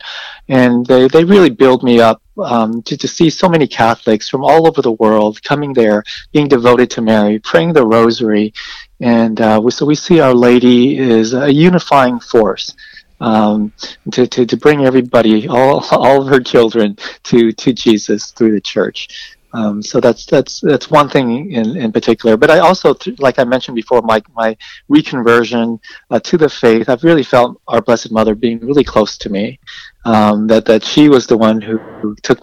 and 0.48 0.84
they 0.86 1.08
they 1.08 1.24
really 1.24 1.50
build 1.50 1.82
me 1.82 2.00
up 2.00 2.20
um, 2.38 2.82
to, 2.82 2.96
to 2.96 3.08
see 3.08 3.30
so 3.30 3.48
many 3.48 3.66
Catholics 3.66 4.28
from 4.28 4.44
all 4.44 4.66
over 4.66 4.82
the 4.82 4.92
world 4.92 5.42
coming 5.42 5.72
there, 5.72 6.02
being 6.32 6.48
devoted 6.48 6.90
to 6.90 7.02
Mary, 7.02 7.38
praying 7.38 7.72
the 7.72 7.86
Rosary, 7.86 8.52
and 9.00 9.40
uh, 9.40 9.60
we, 9.62 9.70
so 9.70 9.86
we 9.86 9.94
see 9.94 10.20
Our 10.20 10.34
Lady 10.34 10.98
is 10.98 11.32
a 11.32 11.52
unifying 11.52 12.20
force 12.20 12.74
um, 13.20 13.72
to, 14.12 14.26
to, 14.26 14.46
to 14.46 14.56
bring 14.56 14.84
everybody, 14.84 15.48
all, 15.48 15.84
all 15.90 16.22
of 16.22 16.28
her 16.28 16.40
children, 16.40 16.96
to, 17.24 17.52
to 17.52 17.72
Jesus 17.72 18.30
through 18.32 18.52
the 18.52 18.60
church. 18.60 19.36
Um, 19.54 19.82
so 19.82 20.00
that's 20.00 20.26
that's 20.26 20.60
that's 20.60 20.90
one 20.90 21.08
thing 21.08 21.52
in, 21.52 21.76
in 21.76 21.92
particular. 21.92 22.36
But 22.36 22.50
I 22.50 22.58
also, 22.58 22.96
like 23.18 23.38
I 23.38 23.44
mentioned 23.44 23.76
before, 23.76 24.02
my 24.02 24.20
my 24.34 24.56
reconversion 24.90 25.78
uh, 26.10 26.18
to 26.18 26.36
the 26.36 26.48
faith, 26.48 26.88
I've 26.88 27.04
really 27.04 27.22
felt 27.22 27.60
our 27.68 27.80
Blessed 27.80 28.10
Mother 28.10 28.34
being 28.34 28.58
really 28.58 28.82
close 28.82 29.16
to 29.18 29.30
me. 29.30 29.60
Um, 30.04 30.48
that 30.48 30.64
that 30.64 30.82
she 30.82 31.08
was 31.08 31.28
the 31.28 31.38
one 31.38 31.60
who, 31.60 31.78
who, 32.02 32.16
took 32.16 32.40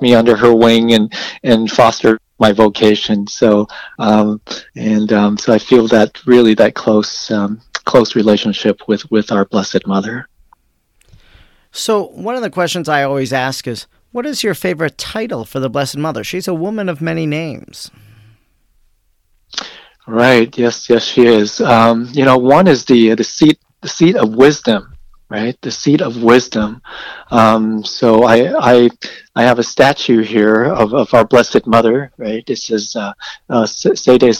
me 0.00 0.14
under 0.14 0.36
her 0.36 0.54
wing 0.54 0.92
and 0.92 1.12
and 1.42 1.68
fostered 1.68 2.20
my 2.38 2.52
vocation. 2.52 3.26
So 3.26 3.66
um, 3.98 4.40
and 4.74 5.12
um, 5.12 5.38
so 5.38 5.52
I 5.52 5.58
feel 5.58 5.86
that 5.88 6.24
really 6.26 6.54
that 6.54 6.74
close 6.74 7.30
um, 7.30 7.60
close 7.84 8.14
relationship 8.14 8.88
with 8.88 9.10
with 9.10 9.32
our 9.32 9.44
Blessed 9.44 9.86
Mother. 9.86 10.28
So 11.70 12.06
one 12.08 12.36
of 12.36 12.42
the 12.42 12.50
questions 12.50 12.88
I 12.88 13.02
always 13.02 13.32
ask 13.32 13.66
is, 13.66 13.86
what 14.12 14.26
is 14.26 14.44
your 14.44 14.54
favorite 14.54 14.96
title 14.96 15.44
for 15.44 15.58
the 15.58 15.68
Blessed 15.68 15.96
Mother? 15.96 16.22
She's 16.22 16.46
a 16.46 16.54
woman 16.54 16.88
of 16.88 17.00
many 17.00 17.26
names. 17.26 17.90
Right. 20.06 20.56
Yes. 20.56 20.88
Yes, 20.88 21.04
she 21.04 21.26
is. 21.26 21.60
Um, 21.60 22.08
you 22.12 22.24
know, 22.24 22.36
one 22.38 22.68
is 22.68 22.84
the 22.84 23.14
the 23.14 23.24
seat 23.24 23.58
the 23.80 23.88
seat 23.88 24.16
of 24.16 24.34
wisdom 24.34 24.93
right? 25.34 25.60
The 25.62 25.70
seat 25.70 26.00
of 26.00 26.22
wisdom. 26.22 26.80
Um, 27.32 27.84
so 27.84 28.22
I, 28.22 28.36
I, 28.56 28.88
I 29.34 29.42
have 29.42 29.58
a 29.58 29.64
statue 29.64 30.22
here 30.22 30.66
of, 30.66 30.94
of 30.94 31.12
our 31.12 31.24
Blessed 31.26 31.66
Mother, 31.66 32.12
right? 32.18 32.46
This 32.46 32.70
is 32.70 32.94
uh, 32.94 33.12
uh, 33.50 33.66
Sede 33.66 34.30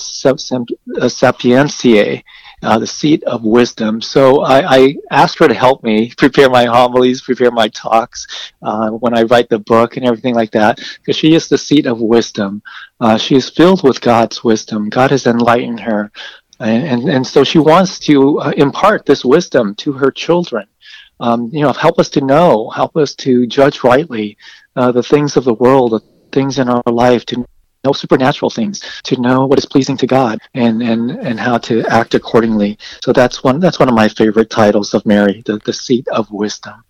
Sapientiae, 1.18 2.22
uh, 2.62 2.78
the 2.78 2.86
seat 2.86 3.24
of 3.24 3.42
wisdom. 3.42 4.00
So 4.00 4.42
I, 4.42 4.76
I, 4.76 4.94
asked 5.10 5.40
her 5.40 5.48
to 5.48 5.54
help 5.54 5.82
me 5.82 6.12
prepare 6.16 6.48
my 6.48 6.66
homilies, 6.66 7.22
prepare 7.22 7.50
my 7.50 7.66
talks 7.68 8.52
uh, 8.62 8.90
when 8.90 9.18
I 9.18 9.24
write 9.24 9.48
the 9.48 9.58
book 9.58 9.96
and 9.96 10.06
everything 10.06 10.36
like 10.36 10.52
that, 10.52 10.78
because 10.98 11.16
she 11.16 11.34
is 11.34 11.48
the 11.48 11.58
seat 11.58 11.86
of 11.86 12.00
wisdom. 12.00 12.62
Uh, 13.00 13.18
she 13.18 13.34
is 13.34 13.50
filled 13.50 13.82
with 13.82 14.00
God's 14.00 14.44
wisdom. 14.44 14.90
God 14.90 15.10
has 15.10 15.26
enlightened 15.26 15.80
her. 15.80 16.12
And, 16.60 16.86
and, 16.86 17.08
and 17.08 17.26
so 17.26 17.42
she 17.42 17.58
wants 17.58 17.98
to 18.10 18.38
uh, 18.38 18.52
impart 18.56 19.06
this 19.06 19.24
wisdom 19.24 19.74
to 19.76 19.90
her 19.92 20.12
children. 20.12 20.68
Um, 21.20 21.50
you 21.52 21.60
know, 21.60 21.72
help 21.72 21.98
us 21.98 22.08
to 22.10 22.20
know, 22.20 22.70
help 22.70 22.96
us 22.96 23.14
to 23.16 23.46
judge 23.46 23.84
rightly 23.84 24.36
uh, 24.76 24.92
the 24.92 25.02
things 25.02 25.36
of 25.36 25.44
the 25.44 25.54
world, 25.54 25.92
the 25.92 26.00
things 26.32 26.58
in 26.58 26.68
our 26.68 26.82
life, 26.86 27.24
to 27.26 27.46
know 27.84 27.92
supernatural 27.92 28.50
things, 28.50 28.80
to 29.04 29.20
know 29.20 29.46
what 29.46 29.58
is 29.58 29.66
pleasing 29.66 29.96
to 29.98 30.06
God, 30.06 30.38
and 30.54 30.82
and 30.82 31.10
and 31.10 31.38
how 31.38 31.58
to 31.58 31.84
act 31.86 32.14
accordingly. 32.14 32.78
So 33.02 33.12
that's 33.12 33.44
one 33.44 33.60
that's 33.60 33.78
one 33.78 33.88
of 33.88 33.94
my 33.94 34.08
favorite 34.08 34.50
titles 34.50 34.94
of 34.94 35.06
Mary, 35.06 35.42
the 35.46 35.58
the 35.64 35.72
seat 35.72 36.08
of 36.08 36.30
wisdom. 36.30 36.84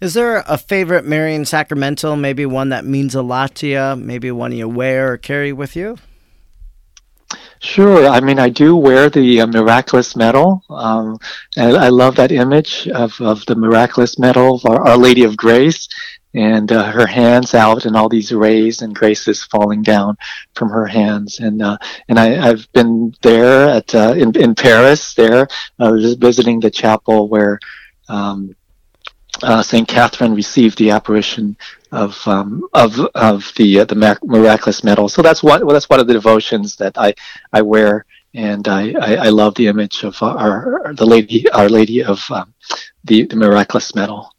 Is 0.00 0.14
there 0.14 0.44
a 0.46 0.58
favorite 0.58 1.04
Marian 1.04 1.44
sacramental? 1.44 2.16
Maybe 2.16 2.44
one 2.44 2.70
that 2.70 2.84
means 2.84 3.14
a 3.14 3.22
lot 3.22 3.54
to 3.56 3.66
you. 3.66 3.96
Maybe 3.96 4.30
one 4.30 4.52
you 4.52 4.68
wear 4.68 5.12
or 5.12 5.16
carry 5.16 5.52
with 5.52 5.76
you. 5.76 5.98
Sure. 7.64 8.06
I 8.06 8.20
mean, 8.20 8.38
I 8.38 8.50
do 8.50 8.76
wear 8.76 9.08
the 9.08 9.40
uh, 9.40 9.46
miraculous 9.46 10.14
medal. 10.14 10.62
Um, 10.68 11.18
and 11.56 11.78
I 11.78 11.88
love 11.88 12.14
that 12.16 12.30
image 12.30 12.86
of, 12.88 13.18
of 13.22 13.44
the 13.46 13.56
miraculous 13.56 14.18
medal 14.18 14.56
of 14.56 14.66
Our, 14.66 14.86
Our 14.86 14.98
Lady 14.98 15.24
of 15.24 15.34
Grace 15.34 15.88
and 16.34 16.70
uh, 16.70 16.92
her 16.92 17.06
hands 17.06 17.54
out 17.54 17.86
and 17.86 17.96
all 17.96 18.10
these 18.10 18.32
rays 18.32 18.82
and 18.82 18.94
graces 18.94 19.44
falling 19.44 19.82
down 19.82 20.18
from 20.54 20.68
her 20.68 20.84
hands. 20.84 21.40
And 21.40 21.62
uh, 21.62 21.78
and 22.06 22.20
I, 22.20 22.34
have 22.34 22.70
been 22.74 23.14
there 23.22 23.70
at 23.70 23.94
uh, 23.94 24.12
in 24.14 24.36
in 24.36 24.54
Paris. 24.54 25.14
There, 25.14 25.48
just 25.80 26.20
visiting 26.20 26.60
the 26.60 26.70
chapel 26.70 27.28
where. 27.28 27.58
Um, 28.08 28.54
uh, 29.42 29.60
Saint 29.62 29.88
Catherine 29.88 30.32
received 30.32 30.78
the 30.78 30.92
apparition 30.92 31.56
of 31.94 32.26
um, 32.26 32.66
of 32.74 32.98
of 33.14 33.52
the 33.56 33.80
uh, 33.80 33.84
the 33.84 34.18
miraculous 34.24 34.84
medal. 34.84 35.08
So 35.08 35.22
that's 35.22 35.42
one 35.42 35.64
well, 35.64 35.74
that's 35.74 35.88
one 35.88 36.00
of 36.00 36.06
the 36.06 36.12
devotions 36.12 36.76
that 36.76 36.98
I 36.98 37.14
I 37.52 37.62
wear, 37.62 38.04
and 38.34 38.66
I, 38.68 38.94
I, 39.00 39.16
I 39.16 39.28
love 39.28 39.54
the 39.54 39.68
image 39.68 40.02
of 40.02 40.20
our, 40.22 40.86
our, 40.86 40.94
the 40.94 41.06
lady 41.06 41.48
Our 41.50 41.68
Lady 41.68 42.02
of 42.02 42.28
um, 42.30 42.52
the 43.04 43.24
the 43.24 43.36
miraculous 43.36 43.94
medal. 43.94 44.34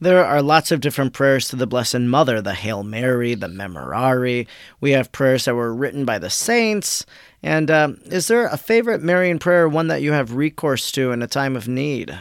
There 0.00 0.24
are 0.24 0.42
lots 0.42 0.72
of 0.72 0.80
different 0.80 1.12
prayers 1.12 1.48
to 1.48 1.56
the 1.56 1.66
Blessed 1.66 2.00
Mother, 2.00 2.42
the 2.42 2.54
Hail 2.54 2.82
Mary, 2.82 3.36
the 3.36 3.46
Memorare. 3.46 4.48
We 4.80 4.90
have 4.90 5.12
prayers 5.12 5.44
that 5.44 5.54
were 5.54 5.72
written 5.72 6.04
by 6.04 6.18
the 6.18 6.28
saints. 6.28 7.06
And 7.40 7.70
um, 7.70 8.00
is 8.06 8.26
there 8.26 8.46
a 8.46 8.56
favorite 8.56 9.00
Marian 9.00 9.38
prayer, 9.38 9.68
one 9.68 9.86
that 9.86 10.02
you 10.02 10.10
have 10.10 10.34
recourse 10.34 10.90
to 10.92 11.12
in 11.12 11.22
a 11.22 11.28
time 11.28 11.54
of 11.54 11.68
need? 11.68 12.18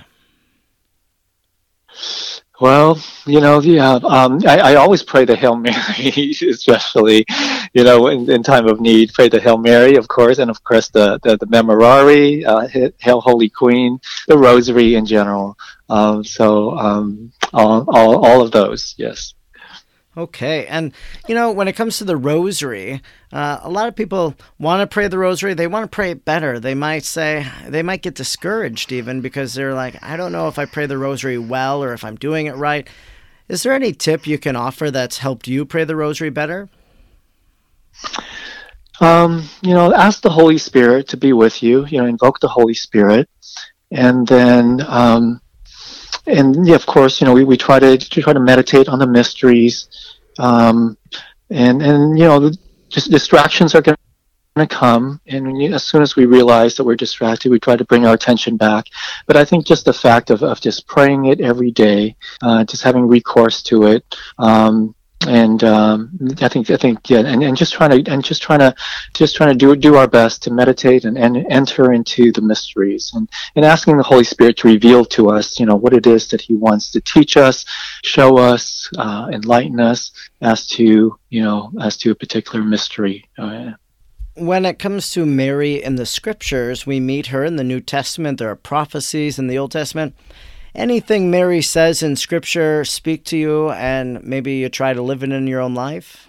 Well, 2.62 3.02
you 3.26 3.42
know, 3.42 3.60
yeah, 3.60 3.94
um, 4.04 4.40
I, 4.48 4.60
I, 4.60 4.76
always 4.76 5.02
pray 5.02 5.26
the 5.26 5.36
Hail 5.36 5.56
Mary, 5.68 6.30
especially, 6.48 7.26
you 7.74 7.84
know, 7.84 8.06
in, 8.10 8.30
in, 8.30 8.44
time 8.44 8.68
of 8.68 8.80
need. 8.80 9.16
Pray 9.16 9.30
the 9.30 9.42
Hail 9.42 9.58
Mary, 9.58 9.96
of 9.96 10.08
course, 10.08 10.38
and 10.38 10.52
of 10.52 10.64
course 10.64 10.88
the 10.90 11.20
the, 11.24 11.38
the 11.38 11.48
Memorare, 11.48 12.46
uh, 12.46 12.92
Hail 13.00 13.20
Holy 13.20 13.50
Queen, 13.50 14.00
the 14.28 14.38
Rosary 14.38 14.94
in 14.94 15.08
general. 15.08 15.58
Um, 15.90 16.24
so 16.24 16.78
um, 16.78 17.34
all, 17.52 17.84
all 17.90 18.24
all 18.24 18.42
of 18.42 18.52
those, 18.52 18.94
yes. 18.96 19.34
Okay. 20.18 20.68
And, 20.68 20.92
you 21.28 21.36
know, 21.36 21.52
when 21.52 21.70
it 21.70 21.76
comes 21.76 21.98
to 21.98 22.04
the 22.04 22.18
rosary, 22.18 23.02
uh, 23.32 23.60
a 23.62 23.70
lot 23.70 23.88
of 23.88 23.96
people 23.96 24.36
want 24.60 24.82
to 24.82 24.94
pray 24.94 25.08
the 25.08 25.18
rosary. 25.18 25.54
They 25.54 25.68
want 25.68 25.90
to 25.90 25.96
pray 25.96 26.12
it 26.12 26.26
better. 26.26 26.60
They 26.60 26.76
might 26.76 27.06
say, 27.06 27.48
they 27.68 27.82
might 27.82 28.02
get 28.02 28.16
discouraged 28.16 28.92
even 28.92 29.22
because 29.22 29.54
they're 29.54 29.74
like, 29.74 30.04
I 30.04 30.18
don't 30.18 30.34
know 30.34 30.50
if 30.50 30.60
I 30.60 30.66
pray 30.66 30.86
the 30.86 30.98
rosary 30.98 31.38
well 31.38 31.82
or 31.82 31.94
if 31.94 32.04
I'm 32.04 32.18
doing 32.18 32.48
it 32.48 32.56
right. 32.56 32.90
Is 33.48 33.64
there 33.64 33.74
any 33.74 33.94
tip 33.94 34.28
you 34.28 34.38
can 34.38 34.56
offer 34.56 34.92
that's 34.92 35.18
helped 35.18 35.48
you 35.48 35.66
pray 35.66 35.86
the 35.86 35.96
rosary 35.96 36.30
better? 36.30 36.70
Um, 39.00 39.44
you 39.62 39.74
know, 39.74 39.94
ask 39.94 40.22
the 40.22 40.30
Holy 40.30 40.58
Spirit 40.58 41.08
to 41.10 41.18
be 41.18 41.34
with 41.34 41.64
you. 41.64 41.86
You 41.88 42.00
know, 42.00 42.06
invoke 42.06 42.40
the 42.40 42.48
Holy 42.48 42.74
Spirit, 42.74 43.30
and 43.92 44.28
then, 44.28 44.86
um, 44.88 45.42
and 46.28 46.68
yeah, 46.68 46.76
of 46.76 46.86
course, 46.86 47.22
you 47.22 47.28
know, 47.28 47.34
we, 47.34 47.44
we 47.44 47.58
try 47.58 47.80
to, 47.80 47.98
to 47.98 48.22
try 48.22 48.34
to 48.34 48.40
meditate 48.40 48.88
on 48.88 49.00
the 49.00 49.08
mysteries, 49.08 49.88
um, 50.40 50.98
and 51.50 51.82
and 51.82 52.18
you 52.18 52.26
know, 52.26 52.52
just 52.90 53.12
distractions 53.12 53.74
are 53.76 53.82
going 53.82 53.98
to 54.58 54.68
come, 54.68 55.20
and 55.28 55.62
you, 55.62 55.74
as 55.74 55.84
soon 55.84 56.02
as 56.02 56.16
we 56.16 56.26
realize 56.26 56.76
that 56.76 56.84
we're 56.84 56.96
distracted, 56.96 57.52
we 57.52 57.60
try 57.60 57.76
to 57.76 57.86
bring 57.86 58.06
our 58.06 58.14
attention 58.14 58.58
back. 58.58 58.86
But 59.26 59.38
I 59.38 59.46
think 59.46 59.66
just 59.66 59.86
the 59.86 59.94
fact 59.94 60.30
of, 60.30 60.44
of 60.44 60.62
just 60.62 60.88
praying 60.88 61.26
it 61.26 61.42
every 61.42 61.72
day, 61.72 62.16
uh, 62.42 62.64
just 62.66 62.84
having 62.84 63.08
recourse 63.08 63.64
to 63.64 63.88
it. 63.88 64.06
Um, 64.38 64.94
and 65.28 65.64
um, 65.64 66.18
I 66.42 66.48
think 66.48 66.70
I 66.70 66.78
think 66.78 67.10
yeah, 67.10 67.20
and, 67.20 67.44
and 67.44 67.56
just 67.56 67.74
trying 67.74 68.04
to 68.04 68.12
and 68.12 68.24
just 68.24 68.42
trying 68.42 68.60
to 68.60 68.74
just 69.14 69.36
trying 69.36 69.50
to 69.50 69.56
do 69.56 69.76
do 69.76 69.96
our 69.96 70.08
best 70.08 70.44
to 70.44 70.52
meditate 70.52 71.06
and, 71.06 71.18
and 71.18 71.46
enter 71.50 71.94
into 71.94 72.32
the 72.32 72.42
mysteries 72.42 73.12
and, 73.14 73.30
and 73.56 73.64
asking 73.64 73.98
the 73.98 74.04
Holy 74.04 74.24
Spirit 74.24 74.58
to 74.58 74.68
reveal 74.68 75.06
to 75.06 75.30
us, 75.30 75.60
you 75.60 75.66
know, 75.66 75.76
what 75.76 75.94
it 75.94 76.08
is 76.08 76.28
that 76.30 76.42
He 76.42 76.56
wants 76.56 76.92
to 76.92 77.02
teach 77.02 77.38
us, 77.38 77.66
show 78.04 78.38
us, 78.38 78.90
uh, 78.98 79.30
enlighten 79.32 79.80
us 79.80 80.12
as 80.42 80.68
to 80.68 81.18
you 81.30 81.42
know 81.44 81.72
as 81.82 81.98
to 81.98 82.12
a 82.12 82.16
particular 82.16 82.64
mystery. 82.64 83.26
Uh, 83.38 83.72
when 84.36 84.66
it 84.66 84.80
comes 84.80 85.12
to 85.12 85.26
Mary 85.26 85.84
in 85.84 85.98
the 85.98 86.06
scriptures, 86.06 86.88
we 86.88 87.00
meet 87.00 87.28
her 87.28 87.44
in 87.44 87.58
the 87.58 87.64
New 87.64 87.82
Testament. 87.82 88.40
There 88.40 88.50
are 88.50 88.56
prophecies 88.56 89.38
in 89.38 89.48
the 89.48 89.58
Old 89.58 89.72
Testament 89.72 90.16
anything 90.76 91.32
Mary 91.32 91.62
says 91.62 92.04
in 92.04 92.16
Scripture 92.16 92.86
speak 92.86 93.24
to 93.26 93.38
you, 93.38 93.72
and 93.72 94.24
maybe 94.24 94.54
you 94.54 94.70
try 94.70 94.94
to 94.94 95.02
live 95.02 95.24
it 95.24 95.32
in 95.32 95.48
your 95.48 95.62
own 95.62 95.74
life? 95.74 96.28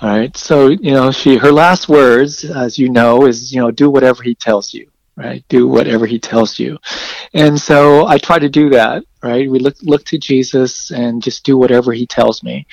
All 0.00 0.08
right. 0.08 0.36
So 0.36 0.68
you 0.68 0.92
know, 0.92 1.10
she 1.10 1.36
her 1.36 1.52
last 1.52 1.88
words, 1.88 2.44
as 2.44 2.78
you 2.78 2.88
know, 2.88 3.26
is 3.26 3.52
you 3.52 3.60
know, 3.60 3.70
do 3.70 3.90
whatever 3.90 4.22
he 4.22 4.34
tells 4.34 4.72
you. 4.74 4.90
Right. 5.16 5.42
Do 5.48 5.66
whatever 5.66 6.04
he 6.04 6.18
tells 6.18 6.58
you. 6.58 6.76
And 7.32 7.58
so 7.58 8.06
I 8.06 8.18
try 8.18 8.38
to 8.38 8.50
do 8.50 8.68
that. 8.70 9.02
Right. 9.22 9.50
We 9.50 9.58
look 9.58 9.76
look 9.82 10.04
to 10.06 10.18
Jesus 10.18 10.90
and 10.90 11.22
just 11.22 11.44
do 11.44 11.56
whatever 11.56 11.92
he 11.92 12.06
tells 12.06 12.42
me. 12.42 12.66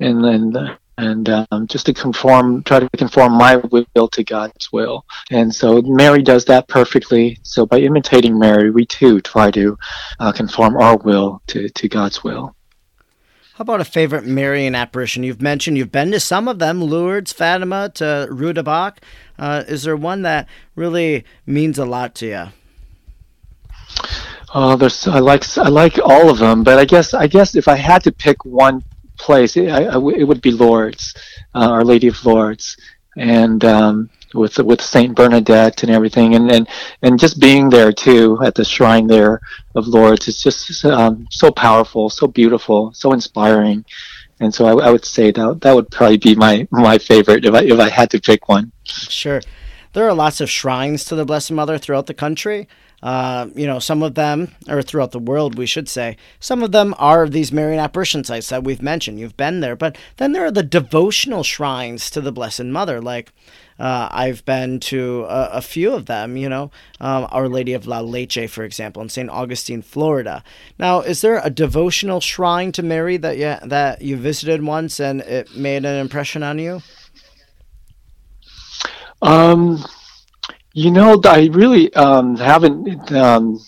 And 0.00 0.24
then 0.24 0.78
and 1.00 1.28
um, 1.50 1.66
just 1.66 1.86
to 1.86 1.94
conform, 1.94 2.62
try 2.62 2.78
to 2.78 2.88
conform 2.90 3.32
my 3.32 3.56
will 3.94 4.08
to 4.08 4.22
God's 4.22 4.70
will. 4.70 5.06
And 5.30 5.54
so 5.54 5.80
Mary 5.82 6.22
does 6.22 6.44
that 6.44 6.68
perfectly. 6.68 7.38
So 7.42 7.64
by 7.64 7.78
imitating 7.78 8.38
Mary, 8.38 8.70
we 8.70 8.84
too 8.84 9.20
try 9.22 9.50
to 9.52 9.78
uh, 10.18 10.32
conform 10.32 10.76
our 10.76 10.98
will 10.98 11.40
to, 11.48 11.68
to 11.70 11.88
God's 11.88 12.22
will. 12.22 12.54
How 13.54 13.62
about 13.62 13.80
a 13.80 13.84
favorite 13.84 14.24
Marian 14.24 14.74
apparition? 14.74 15.22
You've 15.22 15.42
mentioned 15.42 15.76
you've 15.76 15.92
been 15.92 16.12
to 16.12 16.20
some 16.20 16.48
of 16.48 16.58
them, 16.58 16.82
Lourdes, 16.82 17.32
Fatima, 17.32 17.90
to 17.94 18.62
Bac. 18.64 19.02
Uh, 19.38 19.64
is 19.68 19.82
there 19.82 19.96
one 19.96 20.22
that 20.22 20.48
really 20.74 21.24
means 21.46 21.78
a 21.78 21.84
lot 21.84 22.14
to 22.16 22.26
you? 22.26 22.46
Oh, 24.52 24.76
there's 24.76 25.06
I 25.06 25.20
like 25.20 25.44
I 25.58 25.68
like 25.68 25.98
all 25.98 26.28
of 26.28 26.38
them, 26.38 26.64
but 26.64 26.78
I 26.78 26.84
guess 26.84 27.14
I 27.14 27.26
guess 27.26 27.54
if 27.54 27.68
I 27.68 27.76
had 27.76 28.02
to 28.04 28.12
pick 28.12 28.44
one 28.44 28.82
place. 29.20 29.56
It, 29.56 29.68
it 29.68 30.26
would 30.28 30.42
be 30.42 30.50
Lourdes, 30.50 31.14
uh, 31.54 31.70
Our 31.70 31.84
Lady 31.84 32.08
of 32.08 32.24
Lourdes, 32.24 32.76
and 33.16 33.64
um, 33.64 34.10
with 34.34 34.58
with 34.58 34.80
Saint 34.80 35.14
Bernadette 35.14 35.82
and 35.82 35.92
everything, 35.92 36.34
and, 36.34 36.50
and 36.50 36.68
and 37.02 37.18
just 37.18 37.40
being 37.40 37.68
there 37.68 37.92
too 37.92 38.38
at 38.42 38.54
the 38.54 38.64
shrine 38.64 39.06
there 39.06 39.40
of 39.74 39.86
Lourdes 39.86 40.28
is 40.28 40.42
just 40.42 40.84
um, 40.84 41.26
so 41.30 41.50
powerful, 41.50 42.10
so 42.10 42.26
beautiful, 42.26 42.92
so 42.94 43.12
inspiring, 43.12 43.84
and 44.40 44.54
so 44.54 44.66
I, 44.66 44.86
I, 44.86 44.90
would 44.90 45.04
say 45.04 45.30
that 45.30 45.60
that 45.60 45.74
would 45.74 45.90
probably 45.90 46.18
be 46.18 46.34
my 46.34 46.66
my 46.70 46.98
favorite 46.98 47.44
if 47.44 47.54
I 47.54 47.62
if 47.62 47.78
I 47.78 47.88
had 47.88 48.10
to 48.10 48.20
pick 48.20 48.48
one. 48.48 48.72
Sure, 48.84 49.40
there 49.92 50.06
are 50.08 50.14
lots 50.14 50.40
of 50.40 50.48
shrines 50.48 51.04
to 51.06 51.14
the 51.14 51.24
Blessed 51.24 51.52
Mother 51.52 51.78
throughout 51.78 52.06
the 52.06 52.14
country. 52.14 52.68
Uh, 53.02 53.48
you 53.54 53.66
know, 53.66 53.78
some 53.78 54.02
of 54.02 54.14
them, 54.14 54.54
or 54.68 54.82
throughout 54.82 55.12
the 55.12 55.18
world, 55.18 55.56
we 55.56 55.66
should 55.66 55.88
say, 55.88 56.16
some 56.38 56.62
of 56.62 56.72
them 56.72 56.94
are 56.98 57.28
these 57.28 57.52
Marian 57.52 57.80
apparition 57.80 58.24
sites 58.24 58.48
that 58.50 58.64
we've 58.64 58.82
mentioned. 58.82 59.18
You've 59.18 59.36
been 59.36 59.60
there. 59.60 59.76
But 59.76 59.96
then 60.18 60.32
there 60.32 60.44
are 60.44 60.50
the 60.50 60.62
devotional 60.62 61.42
shrines 61.42 62.10
to 62.10 62.20
the 62.20 62.32
Blessed 62.32 62.64
Mother. 62.64 63.00
Like, 63.00 63.32
uh, 63.78 64.08
I've 64.10 64.44
been 64.44 64.78
to 64.80 65.24
a, 65.24 65.44
a, 65.54 65.62
few 65.62 65.94
of 65.94 66.04
them, 66.04 66.36
you 66.36 66.50
know, 66.50 66.70
um, 67.00 67.26
Our 67.30 67.48
Lady 67.48 67.72
of 67.72 67.86
La 67.86 68.00
Leche, 68.00 68.46
for 68.50 68.62
example, 68.62 69.00
in 69.00 69.08
St. 69.08 69.30
Augustine, 69.30 69.80
Florida. 69.80 70.44
Now, 70.78 71.00
is 71.00 71.22
there 71.22 71.40
a 71.42 71.48
devotional 71.48 72.20
shrine 72.20 72.72
to 72.72 72.82
Mary 72.82 73.16
that 73.16 73.38
you, 73.38 73.56
that 73.66 74.02
you 74.02 74.18
visited 74.18 74.62
once 74.62 75.00
and 75.00 75.22
it 75.22 75.56
made 75.56 75.86
an 75.86 75.96
impression 75.96 76.42
on 76.42 76.58
you? 76.58 76.82
Um, 79.22 79.82
you 80.72 80.90
know, 80.90 81.20
I 81.24 81.48
really 81.52 81.92
um, 81.94 82.36
haven't. 82.36 83.12
Um, 83.12 83.60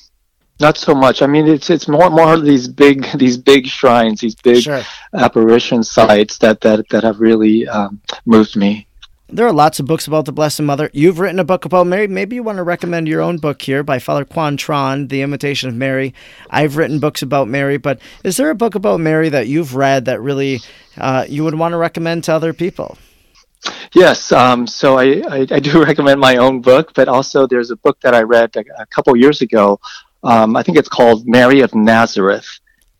not 0.61 0.79
so 0.79 0.95
much. 0.95 1.21
I 1.21 1.27
mean, 1.27 1.47
it's 1.47 1.69
it's 1.69 1.88
more 1.88 2.09
more 2.09 2.38
these 2.38 2.69
big 2.69 3.07
these 3.19 3.37
big 3.37 3.67
shrines, 3.67 4.21
these 4.21 4.37
big 4.37 4.62
sure. 4.62 4.83
apparition 5.12 5.83
sites 5.83 6.38
that 6.38 6.62
that 6.62 6.88
that 6.88 7.03
have 7.03 7.21
really 7.21 7.69
um, 7.69 8.01
moved 8.25 8.57
me. 8.57 8.87
There 9.29 9.47
are 9.47 9.53
lots 9.53 9.81
of 9.81 9.87
books 9.87 10.07
about 10.07 10.27
the 10.27 10.33
Blessed 10.33 10.61
Mother. 10.61 10.91
You've 10.93 11.19
written 11.19 11.38
a 11.38 11.45
book 11.45 11.65
about 11.65 11.87
Mary. 11.87 12.07
Maybe 12.07 12.37
you 12.37 12.43
want 12.43 12.59
to 12.59 12.62
recommend 12.62 13.09
your 13.09 13.23
own 13.23 13.38
book 13.38 13.62
here 13.62 13.83
by 13.83 13.99
Father 13.99 14.27
Quan 14.27 14.59
Tran, 14.59 15.09
The 15.09 15.23
Imitation 15.23 15.71
of 15.71 15.75
Mary. 15.75 16.12
I've 16.51 16.77
written 16.77 17.01
books 17.01 17.23
about 17.23 17.49
Mary, 17.49 17.79
but 17.79 17.99
is 18.25 18.37
there 18.37 18.51
a 18.51 18.55
book 18.55 18.75
about 18.75 19.01
Mary 19.01 19.31
that 19.31 19.49
you've 19.49 19.75
read 19.75 20.05
that 20.05 20.21
really 20.21 20.61
uh, 20.99 21.25
you 21.27 21.45
would 21.45 21.55
want 21.55 21.73
to 21.73 21.79
recommend 21.79 22.25
to 22.25 22.35
other 22.35 22.53
people? 22.53 22.99
Yes, 23.94 24.33
um, 24.33 24.66
so 24.66 24.98
I, 24.98 25.22
I, 25.29 25.46
I, 25.51 25.61
do 25.61 25.85
recommend 25.85 26.20
my 26.20 26.37
own 26.37 26.61
book, 26.61 26.92
but 26.94 27.09
also 27.09 27.46
there's 27.46 27.70
a 27.70 27.77
book 27.77 28.01
that 28.01 28.14
I 28.14 28.22
read 28.22 28.57
a, 28.57 28.64
a 28.83 28.87
couple 28.87 29.14
years 29.16 29.42
ago. 29.42 29.79
Um, 30.25 30.57
I 30.57 30.62
think 30.62 30.79
it's 30.79 30.88
called 30.88 31.27
Mary 31.27 31.61
of 31.61 31.75
Nazareth, 31.75 32.48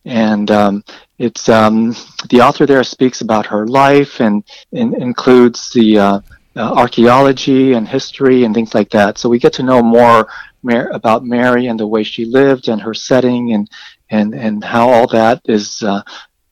and 0.05 0.49
um, 0.51 0.83
it's 1.17 1.49
um, 1.49 1.95
the 2.29 2.41
author 2.41 2.65
there 2.65 2.83
speaks 2.83 3.21
about 3.21 3.45
her 3.45 3.65
life 3.65 4.19
and, 4.19 4.43
and 4.71 4.93
includes 4.95 5.71
the 5.71 5.97
uh, 5.97 6.19
uh, 6.55 6.73
archaeology 6.73 7.73
and 7.73 7.87
history 7.87 8.43
and 8.43 8.53
things 8.53 8.75
like 8.75 8.89
that. 8.91 9.17
So 9.17 9.29
we 9.29 9.39
get 9.39 9.53
to 9.53 9.63
know 9.63 9.81
more 9.81 10.27
Mar- 10.61 10.89
about 10.91 11.25
Mary 11.25 11.67
and 11.67 11.79
the 11.79 11.87
way 11.87 12.03
she 12.03 12.25
lived 12.25 12.67
and 12.67 12.81
her 12.81 12.93
setting 12.93 13.53
and 13.53 13.69
and 14.09 14.35
and 14.35 14.63
how 14.63 14.89
all 14.89 15.07
that 15.07 15.41
is 15.45 15.81
uh, 15.81 16.01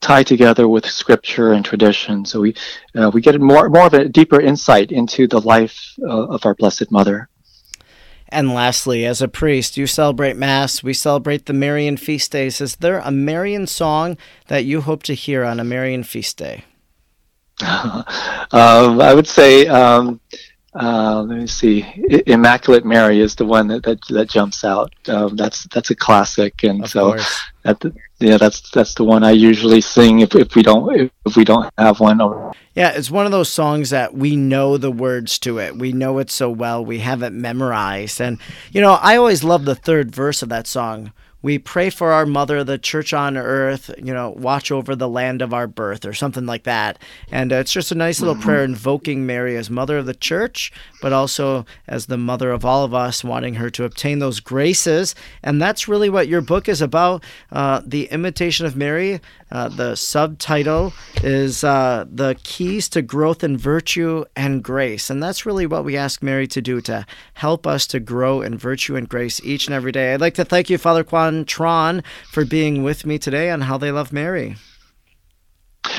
tie 0.01 0.23
together 0.23 0.67
with 0.67 0.85
scripture 0.85 1.53
and 1.53 1.63
tradition. 1.63 2.25
So 2.25 2.41
we 2.41 2.55
uh, 2.95 3.11
we 3.13 3.21
get 3.21 3.39
more 3.39 3.69
more 3.69 3.85
of 3.87 3.93
a 3.93 4.09
deeper 4.09 4.41
insight 4.41 4.91
into 4.91 5.27
the 5.27 5.39
life 5.39 5.93
uh, 6.01 6.27
of 6.27 6.45
our 6.45 6.55
Blessed 6.55 6.91
Mother. 6.91 7.29
And 8.33 8.53
lastly, 8.53 9.05
as 9.05 9.21
a 9.21 9.27
priest, 9.27 9.75
you 9.75 9.85
celebrate 9.87 10.37
Mass. 10.37 10.81
We 10.81 10.93
celebrate 10.93 11.45
the 11.45 11.53
Marian 11.53 11.97
feast 11.97 12.31
days. 12.31 12.61
Is 12.61 12.77
there 12.77 12.99
a 12.99 13.11
Marian 13.11 13.67
song 13.67 14.17
that 14.47 14.63
you 14.63 14.81
hope 14.81 15.03
to 15.03 15.13
hear 15.13 15.43
on 15.43 15.59
a 15.59 15.65
Marian 15.65 16.03
feast 16.03 16.37
day? 16.37 16.63
um, 17.61 18.05
I 18.51 19.13
would 19.13 19.27
say 19.27 19.67
um, 19.67 20.21
uh, 20.73 21.21
let 21.27 21.37
me 21.37 21.47
see. 21.47 21.85
Immaculate 22.27 22.85
Mary 22.85 23.19
is 23.19 23.35
the 23.35 23.45
one 23.45 23.67
that 23.67 23.83
that, 23.83 23.99
that 24.07 24.29
jumps 24.29 24.63
out. 24.63 24.93
Um, 25.07 25.35
that's 25.35 25.65
that's 25.65 25.91
a 25.91 25.95
classic, 25.95 26.63
and 26.63 26.85
of 26.85 26.89
so 26.89 27.17
that 27.63 27.93
yeah, 28.19 28.37
that's 28.37 28.69
that's 28.71 28.93
the 28.93 29.03
one 29.03 29.23
I 29.25 29.31
usually 29.31 29.81
sing 29.81 30.21
if, 30.21 30.33
if 30.33 30.55
we 30.55 30.63
don't 30.63 31.11
if 31.25 31.35
we 31.35 31.43
don't 31.43 31.69
have 31.77 31.99
one. 31.99 32.19
Yeah, 32.73 32.91
it's 32.91 33.11
one 33.11 33.25
of 33.25 33.33
those 33.33 33.51
songs 33.51 33.89
that 33.89 34.13
we 34.13 34.37
know 34.37 34.77
the 34.77 34.91
words 34.91 35.37
to 35.39 35.57
it. 35.59 35.75
We 35.75 35.91
know 35.91 36.19
it 36.19 36.31
so 36.31 36.49
well. 36.49 36.85
We 36.85 36.99
have 36.99 37.21
it 37.21 37.33
memorized, 37.33 38.21
and 38.21 38.37
you 38.71 38.79
know, 38.79 38.93
I 38.93 39.17
always 39.17 39.43
love 39.43 39.65
the 39.65 39.75
third 39.75 40.15
verse 40.15 40.41
of 40.41 40.47
that 40.49 40.67
song 40.67 41.11
we 41.41 41.57
pray 41.57 41.89
for 41.89 42.11
our 42.11 42.25
mother, 42.25 42.63
the 42.63 42.77
church 42.77 43.13
on 43.13 43.35
earth, 43.37 43.89
you 43.97 44.13
know, 44.13 44.29
watch 44.31 44.71
over 44.71 44.95
the 44.95 45.09
land 45.09 45.41
of 45.41 45.53
our 45.53 45.67
birth 45.67 46.05
or 46.05 46.13
something 46.13 46.45
like 46.45 46.63
that. 46.63 46.99
And 47.31 47.51
uh, 47.51 47.57
it's 47.57 47.71
just 47.71 47.91
a 47.91 47.95
nice 47.95 48.19
little 48.19 48.35
mm-hmm. 48.35 48.43
prayer 48.43 48.63
invoking 48.63 49.25
Mary 49.25 49.57
as 49.57 49.69
mother 49.69 49.97
of 49.97 50.05
the 50.05 50.13
church, 50.13 50.71
but 51.01 51.11
also 51.13 51.65
as 51.87 52.05
the 52.05 52.17
mother 52.17 52.51
of 52.51 52.63
all 52.63 52.85
of 52.85 52.93
us, 52.93 53.23
wanting 53.23 53.55
her 53.55 53.69
to 53.71 53.83
obtain 53.83 54.19
those 54.19 54.39
graces. 54.39 55.15
And 55.43 55.61
that's 55.61 55.87
really 55.87 56.09
what 56.09 56.27
your 56.27 56.41
book 56.41 56.69
is 56.69 56.81
about 56.81 57.23
uh, 57.51 57.81
The 57.85 58.05
Imitation 58.05 58.65
of 58.65 58.75
Mary. 58.75 59.19
Uh, 59.51 59.67
the 59.67 59.95
subtitle 59.95 60.93
is 61.23 61.63
uh, 61.63 62.05
The 62.09 62.37
Keys 62.43 62.87
to 62.89 63.01
Growth 63.01 63.43
in 63.43 63.57
Virtue 63.57 64.23
and 64.35 64.63
Grace. 64.63 65.09
And 65.09 65.21
that's 65.21 65.45
really 65.45 65.65
what 65.65 65.83
we 65.83 65.97
ask 65.97 66.23
Mary 66.23 66.47
to 66.47 66.61
do 66.61 66.79
to 66.81 67.05
help 67.33 67.67
us 67.67 67.85
to 67.87 67.99
grow 67.99 68.41
in 68.41 68.57
virtue 68.57 68.95
and 68.95 69.09
grace 69.09 69.41
each 69.43 69.67
and 69.67 69.73
every 69.73 69.91
day. 69.91 70.13
I'd 70.13 70.21
like 70.21 70.35
to 70.35 70.45
thank 70.45 70.69
you, 70.69 70.77
Father 70.77 71.03
Quan 71.03 71.45
Tran, 71.45 72.03
for 72.31 72.45
being 72.45 72.83
with 72.83 73.05
me 73.05 73.17
today 73.17 73.49
on 73.49 73.61
How 73.61 73.77
They 73.77 73.91
Love 73.91 74.13
Mary. 74.13 74.55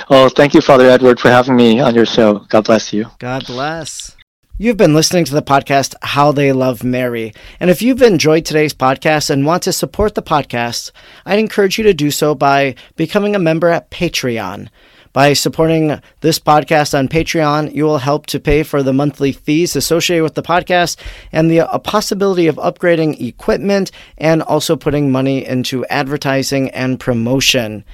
Oh, 0.08 0.28
thank 0.28 0.54
you, 0.54 0.60
Father 0.60 0.88
Edward, 0.88 1.20
for 1.20 1.28
having 1.28 1.56
me 1.56 1.80
on 1.80 1.94
your 1.94 2.06
show. 2.06 2.40
God 2.48 2.64
bless 2.64 2.92
you. 2.92 3.06
God 3.18 3.46
bless. 3.46 4.16
You've 4.58 4.76
been 4.76 4.94
listening 4.94 5.24
to 5.24 5.34
the 5.34 5.40
podcast 5.40 5.94
How 6.02 6.30
They 6.30 6.52
Love 6.52 6.84
Mary. 6.84 7.32
And 7.58 7.70
if 7.70 7.80
you've 7.80 8.02
enjoyed 8.02 8.44
today's 8.44 8.74
podcast 8.74 9.30
and 9.30 9.46
want 9.46 9.62
to 9.62 9.72
support 9.72 10.14
the 10.14 10.22
podcast, 10.22 10.90
I'd 11.24 11.38
encourage 11.38 11.78
you 11.78 11.84
to 11.84 11.94
do 11.94 12.10
so 12.10 12.34
by 12.34 12.74
becoming 12.94 13.34
a 13.34 13.38
member 13.38 13.68
at 13.68 13.90
Patreon. 13.90 14.68
By 15.14 15.32
supporting 15.32 16.00
this 16.20 16.38
podcast 16.38 16.96
on 16.96 17.08
Patreon, 17.08 17.74
you 17.74 17.84
will 17.84 17.98
help 17.98 18.26
to 18.26 18.38
pay 18.38 18.62
for 18.62 18.82
the 18.82 18.92
monthly 18.92 19.32
fees 19.32 19.74
associated 19.74 20.22
with 20.22 20.34
the 20.34 20.42
podcast 20.42 20.98
and 21.32 21.50
the 21.50 21.66
possibility 21.82 22.46
of 22.46 22.56
upgrading 22.56 23.26
equipment 23.26 23.90
and 24.18 24.42
also 24.42 24.76
putting 24.76 25.10
money 25.10 25.46
into 25.46 25.86
advertising 25.86 26.68
and 26.72 27.00
promotion. 27.00 27.84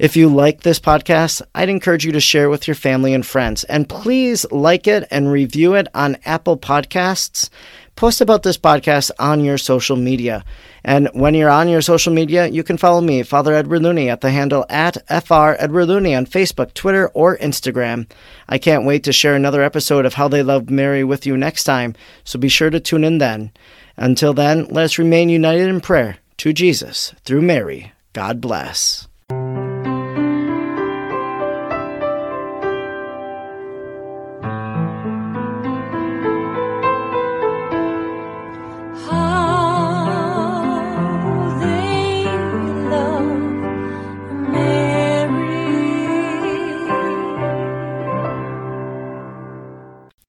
If 0.00 0.16
you 0.16 0.30
like 0.30 0.62
this 0.62 0.80
podcast, 0.80 1.42
I'd 1.54 1.68
encourage 1.68 2.06
you 2.06 2.12
to 2.12 2.20
share 2.20 2.46
it 2.46 2.48
with 2.48 2.66
your 2.66 2.74
family 2.74 3.12
and 3.12 3.24
friends. 3.24 3.64
And 3.64 3.86
please 3.86 4.50
like 4.50 4.86
it 4.86 5.06
and 5.10 5.30
review 5.30 5.74
it 5.74 5.88
on 5.92 6.16
Apple 6.24 6.56
Podcasts. 6.56 7.50
Post 7.96 8.22
about 8.22 8.42
this 8.42 8.56
podcast 8.56 9.10
on 9.18 9.44
your 9.44 9.58
social 9.58 9.96
media. 9.96 10.42
And 10.82 11.10
when 11.12 11.34
you're 11.34 11.50
on 11.50 11.68
your 11.68 11.82
social 11.82 12.14
media, 12.14 12.46
you 12.46 12.64
can 12.64 12.78
follow 12.78 13.02
me, 13.02 13.22
Father 13.22 13.52
Edward 13.52 13.82
Looney, 13.82 14.08
at 14.08 14.22
the 14.22 14.30
handle 14.30 14.64
at 14.70 14.96
FR 15.22 15.56
Edward 15.58 15.84
Looney 15.84 16.14
on 16.14 16.24
Facebook, 16.24 16.72
Twitter, 16.72 17.08
or 17.08 17.36
Instagram. 17.36 18.10
I 18.48 18.56
can't 18.56 18.86
wait 18.86 19.04
to 19.04 19.12
share 19.12 19.34
another 19.34 19.62
episode 19.62 20.06
of 20.06 20.14
How 20.14 20.28
They 20.28 20.42
Love 20.42 20.70
Mary 20.70 21.04
with 21.04 21.26
you 21.26 21.36
next 21.36 21.64
time, 21.64 21.94
so 22.24 22.38
be 22.38 22.48
sure 22.48 22.70
to 22.70 22.80
tune 22.80 23.04
in 23.04 23.18
then. 23.18 23.52
Until 23.98 24.32
then, 24.32 24.64
let 24.70 24.84
us 24.84 24.98
remain 24.98 25.28
united 25.28 25.68
in 25.68 25.82
prayer 25.82 26.16
to 26.38 26.54
Jesus 26.54 27.14
through 27.26 27.42
Mary. 27.42 27.92
God 28.14 28.40
bless. 28.40 29.09